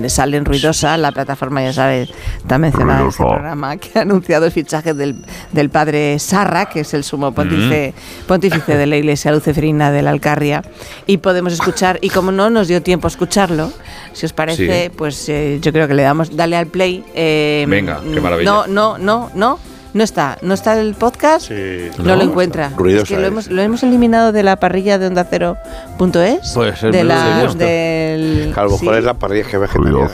[0.03, 4.01] en sale en Ruidosa, la plataforma, ya sabes, está mencionada en este programa, que ha
[4.01, 5.15] anunciado el fichaje del,
[5.51, 7.93] del padre Sarra, que es el sumo pontífice,
[8.27, 10.61] pontífice de la Iglesia Lucifrina de la Alcarria,
[11.07, 13.71] y podemos escuchar, y como no nos dio tiempo a escucharlo,
[14.13, 14.91] si os parece, Sí.
[14.95, 17.03] pues eh, yo creo que le damos, dale al play.
[17.15, 18.49] eh, Venga, qué maravilla.
[18.51, 19.59] No, no, no, no.
[19.93, 22.15] No está, no está el podcast, no, No.
[22.15, 22.71] lo encuentra.
[22.87, 23.27] Es que lo es.
[23.27, 25.55] hemos, lo hemos eliminado de la parrilla de onda cero
[25.99, 26.51] punto es.
[26.55, 28.97] Puede ser, de lo la, del, A lo mejor sí.
[28.99, 30.09] es la parrilla que es vegetariana.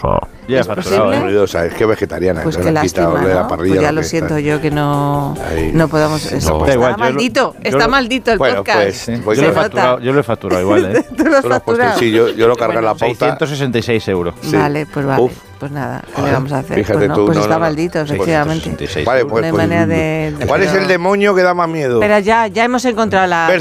[0.50, 0.68] Ya, ¿Es?
[0.68, 1.20] ¿eh?
[1.22, 2.42] Ruidosa, es que es vegetariana.
[2.44, 3.48] Pues entonces qué lástima, ¿no?
[3.48, 4.40] parrilla Pues ya lo lo que siento está.
[4.50, 5.72] yo que no, Ahí.
[5.74, 6.26] no podamos...
[6.32, 6.54] eso.
[6.58, 9.06] Da está igual, lo- maldito, yo está lo- maldito el Bueno, podcast.
[9.06, 11.06] pues, voy Yo lo, facturado, yo lo he facturado igual, ¿eh?
[11.16, 12.00] Tú lo has lo has puesto, facturado.
[12.00, 13.06] sí, yo, yo lo cargué en la pauta.
[13.38, 14.36] 666 euros.
[14.52, 15.30] Vale, pues vale.
[15.60, 16.78] Pues nada, ¿qué le vamos a hacer?
[16.78, 17.66] Fíjate pues no, tú, pues no, está no, no.
[17.66, 19.04] maldito, efectivamente.
[19.06, 20.34] Vale, pues, no pues, manera de...
[20.38, 21.96] de- ¿Cuál es el demonio que da más miedo?
[21.96, 23.52] Espera, ya, ya hemos encontrado la,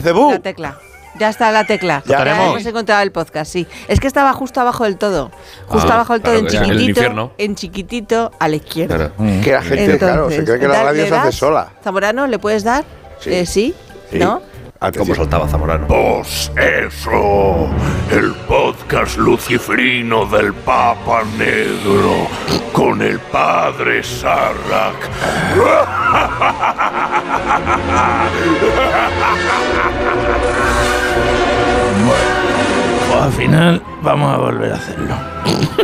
[0.42, 0.78] tecla.
[1.18, 2.04] Ya está la tecla.
[2.06, 3.66] Ya hemos encontrado el podcast, sí.
[3.88, 5.32] Es que estaba justo abajo del todo.
[5.66, 7.32] Justo Ah, abajo del todo, claro, en chiquitito.
[7.38, 9.12] En chiquitito, a la izquierda.
[9.42, 11.72] Que la gente, claro, se cree que la radio ¿le se hace sola.
[11.82, 12.84] Zamorano, ¿le puedes dar?
[13.18, 13.34] Sí.
[13.34, 13.74] Eh, ¿Sí?
[14.12, 14.18] Sí.
[14.18, 14.40] ¿No?
[14.80, 15.88] ¿Cómo saltaba Zamorano?
[15.88, 17.68] Pues eso,
[18.12, 22.28] el podcast lucifrino del Papa Negro
[22.72, 25.10] con el padre Sarrak.
[33.18, 35.14] al final vamos a volver a hacerlo.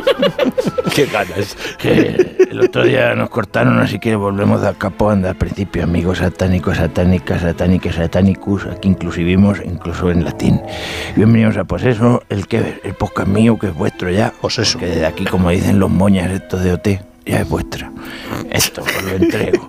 [0.94, 1.56] Qué ganas.
[1.78, 6.18] Que el otro día nos cortaron, así que volvemos de capo anda al principio, amigos
[6.18, 10.60] satánicos, satánicas, satánicas, satanicus, aquí inclusivimos, incluso en latín.
[11.16, 14.32] Bienvenidos a Pues eso, el que el podcast mío, que es vuestro ya.
[14.40, 14.78] Pues eso.
[14.78, 16.88] Que desde aquí, como dicen los moñas estos de OT,
[17.26, 17.90] ya es vuestra.
[18.50, 19.68] Esto os lo entrego.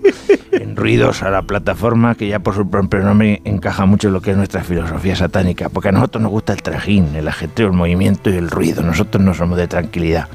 [0.74, 4.32] Ruidos a la plataforma, que ya por su propio nombre encaja mucho en lo que
[4.32, 8.30] es nuestra filosofía satánica, porque a nosotros nos gusta el trajín, el ajetreo, el movimiento
[8.30, 8.82] y el ruido.
[8.82, 10.28] Nosotros no somos de tranquilidad.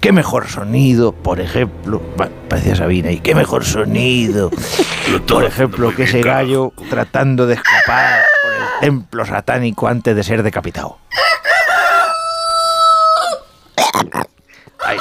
[0.00, 2.00] ¿Qué mejor sonido, por ejemplo?
[2.16, 4.50] Bueno, parecía Sabina, ¿y qué mejor sonido?
[5.26, 10.42] Por ejemplo, que ese gallo tratando de escapar por el templo satánico antes de ser
[10.42, 10.98] decapitado.
[14.84, 14.98] Ahí.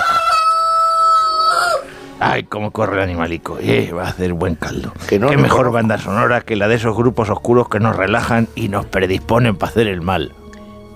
[2.29, 3.57] Ay, cómo corre el animalico.
[3.61, 4.91] Eh, va a hacer buen caldo.
[5.07, 5.73] Qué no, no mejor conozco.
[5.73, 9.71] banda sonora que la de esos grupos oscuros que nos relajan y nos predisponen para
[9.71, 10.33] hacer el mal.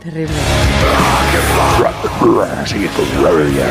[0.03, 0.35] Terrible.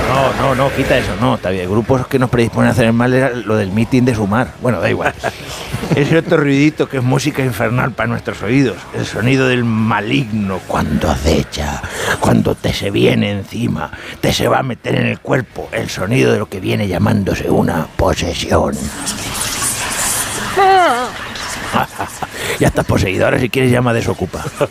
[0.09, 1.69] No, no, no, quita eso, no, está bien.
[1.69, 4.53] Grupos que nos predisponen a hacer el mal era lo del meeting de sumar.
[4.63, 5.13] Bueno, da igual.
[5.97, 8.77] Ese otro ruidito que es música infernal para nuestros oídos.
[8.95, 11.83] El sonido del maligno cuando acecha,
[12.21, 15.69] cuando te se viene encima, te se va a meter en el cuerpo.
[15.73, 18.77] El sonido de lo que viene llamándose una posesión.
[22.61, 24.45] Ya estás poseído, ahora si quieres llama desocupa.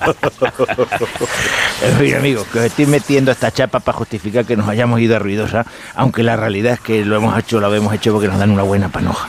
[1.84, 5.16] en fin, amigos, que os estoy metiendo esta chapa para justificar que nos hayamos ido
[5.16, 5.66] a ruidosa,
[5.96, 8.62] aunque la realidad es que lo hemos hecho, lo habemos hecho porque nos dan una
[8.62, 9.28] buena panoja.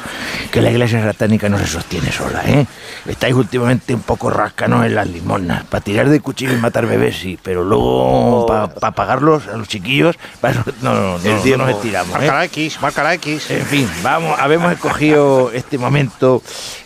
[0.50, 2.66] Que la iglesia satánica no se sostiene sola, ¿eh?
[3.06, 5.64] Estáis últimamente un poco rascanos en las limonas.
[5.64, 10.16] Para tirar de cuchillo y matar bebés, sí, pero luego para pagarlos a los chiquillos,
[10.42, 12.11] para eso no, no, no, no nos estiramos.
[12.11, 12.18] ¿eh?
[12.18, 13.50] Marca la X, marca la X.
[13.50, 16.42] En fin, vamos, habemos escogido este momento,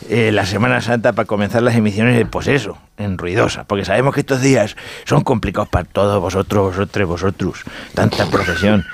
[0.09, 4.15] eh, la Semana Santa, para comenzar las emisiones de Pues eso, en Ruidosa, porque sabemos
[4.15, 7.63] que estos días son complicados para todos vosotros, vosotros, vosotros.
[7.95, 8.85] Tanta procesión,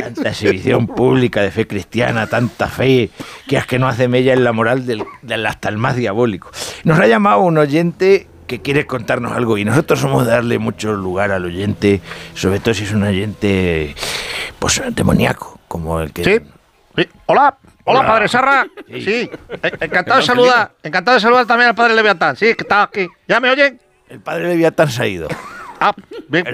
[0.00, 3.10] tanta exhibición pública de fe cristiana, tanta fe,
[3.46, 5.04] que es que no hace mella en la moral del,
[5.46, 6.50] hasta el más diabólico.
[6.84, 11.32] Nos ha llamado un oyente que quiere contarnos algo y nosotros somos darle mucho lugar
[11.32, 12.00] al oyente,
[12.34, 13.94] sobre todo si es un oyente
[14.58, 16.24] pues demoníaco, como el que...
[16.24, 17.06] Sí.
[17.26, 18.08] Hola, hola, Hola.
[18.08, 18.66] padre Sarra.
[18.88, 19.30] Sí,
[19.62, 22.36] E- encantado de saludar, encantado de saludar también al padre Leviatán.
[22.36, 23.08] Sí, que está aquí.
[23.26, 23.80] ¿Ya me oyen?
[24.08, 25.28] El padre Leviatán se ha ido.
[25.80, 25.92] Ah,
[26.28, 26.44] bien.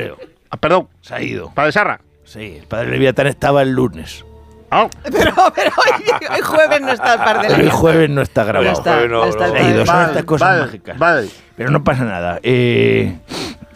[0.51, 0.89] Ah, perdón.
[1.01, 1.51] Se ha ido.
[1.55, 2.01] Padre Sarra.
[2.25, 4.25] Sí, el padre Leviatán estaba el lunes.
[4.71, 4.89] Ah.
[5.05, 6.05] Pero, pero hoy,
[6.35, 8.71] hoy jueves no está el par de Pero el jueves no está grabado.
[8.73, 10.99] No está, no está el Se ha ido, son estas cosas vale, mágicas.
[10.99, 11.29] vale.
[11.57, 12.41] Pero no pasa nada.
[12.43, 13.19] Eh,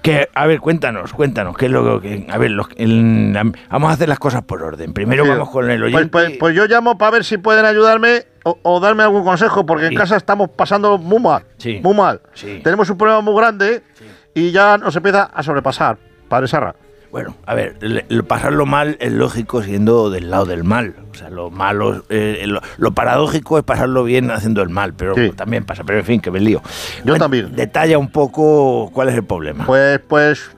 [0.07, 2.26] que, a ver, cuéntanos, cuéntanos, ¿qué es lo que...
[2.30, 4.92] A ver, los- el- la- vamos a hacer las cosas por orden.
[4.92, 5.30] Primero Sí.
[5.30, 6.11] vamos con el Pues, oyente.
[6.11, 9.88] pues- pues yo llamo para ver si pueden ayudarme o, o darme algún consejo, porque
[9.88, 9.94] Sí.
[9.94, 11.42] en casa estamos pasando muy mal.
[11.59, 11.80] Sí.
[11.82, 12.20] Muy mal.
[12.62, 13.82] Tenemos un problema muy grande
[14.34, 15.98] y ya nos empieza a sobrepasar,
[16.28, 16.74] padre Sarra.
[17.11, 20.94] Bueno, a ver, le- le- pasarlo mal es lógico siendo del lado del mal.
[21.11, 25.14] O sea, lo malo, eh, lo, lo paradójico es pasarlo bien haciendo el mal, pero
[25.34, 25.84] también pasa.
[25.84, 26.61] Pero en fin, que me lío.
[27.04, 27.54] Yo también.
[27.57, 29.64] Detalla un poco cuál es el problema.
[29.64, 30.50] Pues, pues,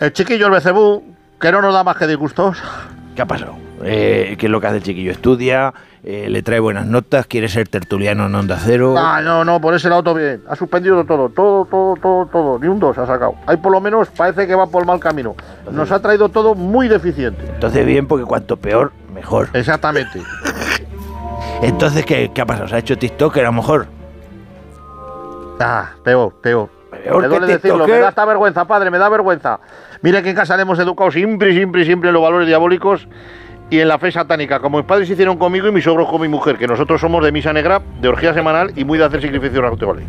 [0.00, 1.02] el chiquillo, el Becebú,
[1.40, 2.58] que no nos da más que disgustos.
[3.16, 3.54] ¿Qué ha pasado?
[3.82, 5.12] Eh, ¿Qué es lo que hace el chiquillo?
[5.12, 5.72] Estudia,
[6.06, 8.94] eh, le trae buenas notas, quiere ser tertuliano en Onda Cero.
[8.98, 10.42] Ah, no, no, por ese lado todo bien.
[10.46, 12.58] Ha suspendido todo, todo, todo, todo, todo.
[12.58, 13.36] Ni un 2 ha sacado.
[13.46, 15.34] Ahí por lo menos parece que va por mal camino.
[15.70, 17.42] Nos ha traído todo muy deficiente.
[17.54, 19.48] Entonces bien, porque cuanto peor, mejor.
[19.54, 20.20] Exactamente.
[21.62, 22.68] Entonces, ¿qué, qué ha pasado?
[22.68, 23.86] ¿Se ha hecho TikTok a lo mejor?
[25.58, 26.68] Ah, peor, peor.
[27.02, 29.58] Peor me duele decirlo, me da hasta vergüenza, padre, me da vergüenza.
[30.02, 33.08] Mira que en casa le hemos educado siempre, siempre, siempre en los valores diabólicos
[33.70, 36.28] y en la fe satánica, como mis padres hicieron conmigo y mis suegros con mi
[36.28, 39.68] mujer, que nosotros somos de misa negra, de orgía semanal y muy de hacer sacrificios
[39.70, 40.04] rituales.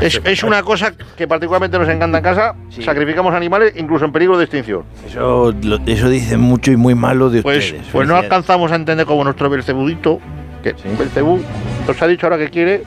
[0.00, 4.38] es, es una cosa que particularmente nos encanta en casa, sacrificamos animales incluso en peligro
[4.38, 4.84] de extinción.
[5.06, 7.86] Eso, lo- eso dice mucho y muy malo de Pues, ustedes.
[7.92, 10.20] pues no alcanzamos a entender como nuestro Belcebudito,
[10.62, 11.40] que Belcebú
[11.86, 12.84] nos ha dicho ahora que quiere,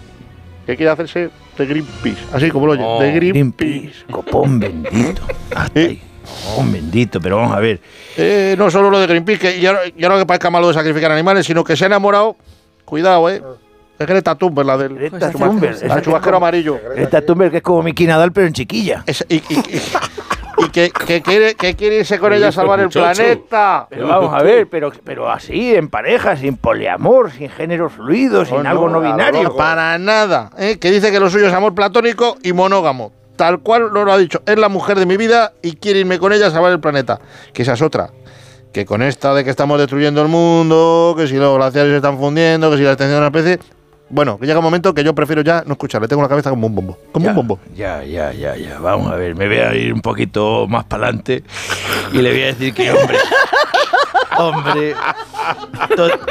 [0.66, 4.06] que quiere hacerse de Greenpeace, así como lo oye, Oh, de Greenpeace.
[4.10, 5.22] Copón bendito.
[5.56, 6.02] Hasta ahí.
[6.26, 7.80] Copón bendito, pero vamos a ver.
[8.18, 11.12] Eh, no solo lo de Greenpeace, que ya, ya no que parezca malo de sacrificar
[11.12, 12.36] animales, sino que se ha enamorado,
[12.86, 13.42] cuidado, eh,
[13.98, 16.80] es Greta Thunberg, la del Greta Thunberg, la esa del que chubasquero amarillo.
[16.96, 19.04] Greta Thunberg que es como Miki Nadal, pero en chiquilla.
[19.06, 19.82] Es- y, y- y-
[20.58, 23.88] y que, que quiere, que quiere irse con ella a salvar el planeta.
[23.90, 28.66] Pero vamos a ver, pero, pero así, en pareja, sin poliamor, sin género fluido, sin
[28.66, 29.54] Oh, algo no binario.
[29.58, 30.52] Para nada.
[30.58, 30.78] ¿eh?
[30.80, 33.12] Que dice que lo suyo es amor platónico y monógamo.
[33.36, 34.42] Tal cual lo ha dicho.
[34.46, 37.20] Es la mujer de mi vida y quiere irme con ella a salvar el planeta.
[37.54, 38.12] Que esa es otra.
[38.72, 42.18] Que con esta de que estamos destruyendo el mundo, que si los glaciares se están
[42.18, 43.60] fundiendo, que si la extensión de la especie.
[44.10, 46.08] Bueno, que llega un momento que yo prefiero ya no escucharle.
[46.08, 46.98] Tengo la cabeza como un bombo.
[47.12, 47.60] Como un bombo.
[47.76, 48.78] Ya, ya, ya, ya.
[48.80, 51.44] Vamos a ver, me voy a ir un poquito más para adelante
[52.14, 53.18] y le voy a decir que, hombre,
[54.38, 54.94] hombre,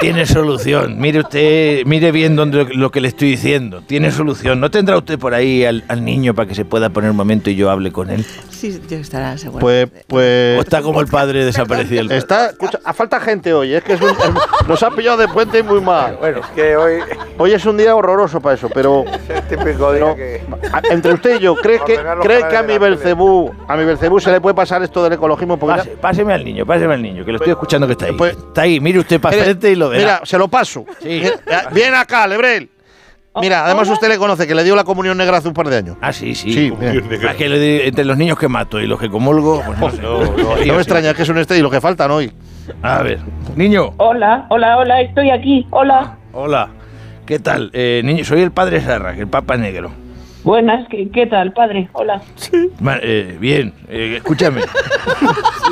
[0.01, 0.99] tiene solución.
[0.99, 3.83] Mire usted, mire bien donde, lo que le estoy diciendo.
[3.87, 4.61] Tiene solución.
[4.61, 7.51] ¿No tendrá usted por ahí al, al niño para que se pueda poner un momento
[7.51, 8.25] y yo hable con él?
[8.51, 9.61] Sí, yo estará seguro.
[9.61, 10.59] Pues, pues.
[10.59, 12.13] ¿O está como el padre desaparecido?
[12.15, 15.29] Está, escucha, a falta gente hoy, es que es un- es- nos ha pillado de
[15.29, 16.17] puente y muy mal.
[16.19, 16.95] Bueno, es que hoy
[17.37, 20.15] Hoy es un día horroroso para eso, pero es el típico día No.
[20.15, 20.43] que.
[20.73, 22.79] a- entre usted y yo, ¿cree que, cree que a mi.
[22.79, 25.59] Belcebú, a mi Belcebú se le puede pasar esto del ecologismo?
[25.59, 28.13] Pase- páseme al niño, páseme al niño, que lo estoy escuchando que está ahí.
[28.13, 30.03] Pues- está ahí, mire usted para frente y lo verá.
[30.03, 30.85] Mira, se lo paso.
[31.01, 31.09] Sí.
[31.21, 31.33] Bien,
[31.73, 32.71] Bien acá, Lebrel.
[33.41, 35.77] Mira, además usted le conoce, que le dio la comunión negra hace un par de
[35.79, 35.97] años.
[36.01, 36.53] Ah, sí, sí.
[36.53, 37.05] Sí, Como- bien.
[37.11, 39.91] Es que le di- entre los niños que mato y los que comulgo, pues no
[39.91, 40.03] sé.
[40.67, 42.33] No me extraña que es un este y lo que faltan hoy.
[42.83, 43.19] A ver,
[43.57, 43.93] niño.
[43.97, 45.67] Hola, hola, hola, estoy aquí.
[45.71, 46.17] Hola.
[46.33, 46.69] Hola.
[47.27, 47.71] ¿Qué tal?
[47.73, 49.91] Eh, niño, soy el padre Sarra, el Papa Negro.
[50.45, 51.89] Buenas, ¿qué, qué tal, padre?
[51.95, 52.21] Hola.
[52.79, 54.61] Ma- eh, bien, eh, escúchame.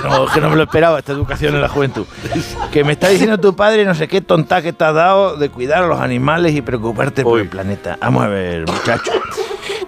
[0.03, 2.05] No, que no me lo esperaba esta educación en la juventud.
[2.73, 5.49] Que me está diciendo tu padre no sé qué tonta que te ha dado de
[5.49, 7.99] cuidar a los animales y preocuparte por el planeta.
[8.01, 9.13] Vamos a ver, muchacho.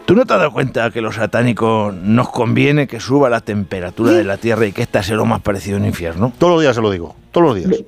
[0.06, 4.12] ¿Tú no te has dado cuenta que los satánicos nos conviene que suba la temperatura
[4.12, 6.32] de la Tierra y que esta sea lo más parecido a un infierno?
[6.38, 7.84] Todos los días se lo digo, todos los días.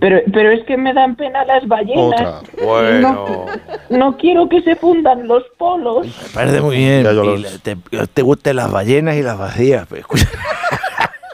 [0.00, 2.02] Pero, pero es que me dan pena las ballenas.
[2.20, 2.40] Otra.
[2.64, 3.46] Bueno.
[3.90, 6.06] No quiero que se fundan los polos.
[6.06, 7.04] Me parece muy bien.
[7.04, 7.76] Lo- la- te,
[8.12, 9.86] te gusten las ballenas y las vacías.
[9.88, 10.26] pero escucha.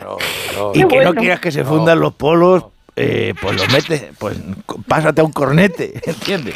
[0.02, 0.18] No,
[0.56, 2.64] no, y que no quieras que se fundan los polos,
[2.96, 4.38] eh, pues los metes, pues
[4.86, 6.54] pásate a un cornete, ¿entiendes?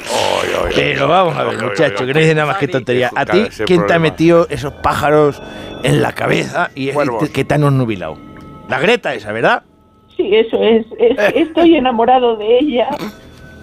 [0.75, 3.11] Pero vamos a ver, Ay, ay, muchacho, ay, que no dice nada más que tontería.
[3.15, 5.43] ¿A ti quién te ha metido esos pájaros
[5.83, 8.17] en la cabeza y, Bueno, y te- que te han nubilado?
[8.69, 9.63] La Greta esa, ¿verdad?
[10.21, 10.87] Sí, eso es.
[10.99, 12.89] es- estoy enamorado de ella.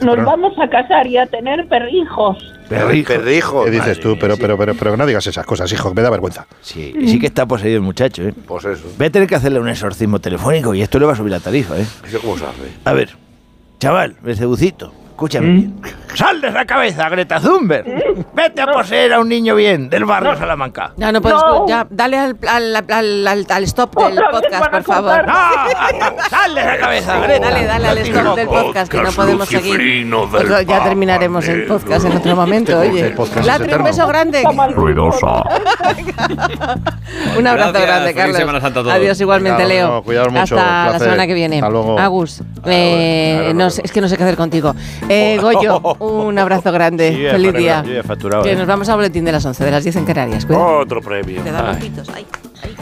[0.01, 2.37] Nos Pero- vamos a casar y a tener perrijos.
[2.69, 3.13] Perrijo.
[3.13, 3.63] Perrijo.
[3.65, 4.17] ¿Qué dices tú?
[4.19, 4.41] Pero, sí.
[4.41, 6.45] pero, pero, pero que no digas esas cosas, hijo, que me da vergüenza.
[6.61, 8.33] Sí, sí que está poseído el muchacho, ¿eh?
[8.45, 8.83] Pues eso.
[8.97, 11.39] Voy a tener que hacerle un exorcismo telefónico y esto le va a subir la
[11.39, 11.85] tarifa, ¿eh?
[12.05, 12.61] ¿Eso cómo se hace?
[12.83, 13.09] A ver,
[13.79, 15.81] chaval, Belcebucito, escúchame bien.
[16.13, 17.85] ¡Sal de esa cabeza, Greta Thunberg!
[18.33, 20.93] Vete a poseer a un niño bien del barrio Salamanca.
[20.95, 21.37] Ya no puedes.
[21.41, 21.67] No.
[21.67, 25.25] Ya, dale al, al, al, al- al stop del podcast, por favor.
[25.27, 25.33] ¡No!
[26.29, 27.49] ¡Sal de esa cabeza, Greta!
[27.49, 30.07] Dale, dale al stop del podcast, que no podemos seguir.
[30.67, 33.07] ya terminaremos el podcast en otro momento, oye.
[33.07, 34.43] el podcast es Latre, un beso grande.
[34.75, 35.43] Ruidosa.
[37.37, 38.37] Un abrazo Gracias, grande, Carlos.
[38.37, 38.95] Semana Santa a todos.
[38.95, 40.03] Adiós igualmente, Leo.
[40.35, 41.57] Hasta la semana que viene.
[41.57, 41.97] Hasta luego.
[41.99, 44.75] Agus, eh, no sé, es que no sé qué hacer contigo.
[45.09, 47.09] Eh, Goyo, un abrazo grande.
[47.15, 47.83] Sí, Feliz día.
[48.03, 48.55] facturado, Que ¿eh?
[48.55, 50.45] nos vamos al boletín de las 11 de las 10 en Canarias.
[50.45, 50.79] Cuidado.
[50.79, 51.41] Otro premio.
[51.41, 51.91] Te dan Ay.
[52.13, 52.25] Ay,
[52.63, 52.75] ay.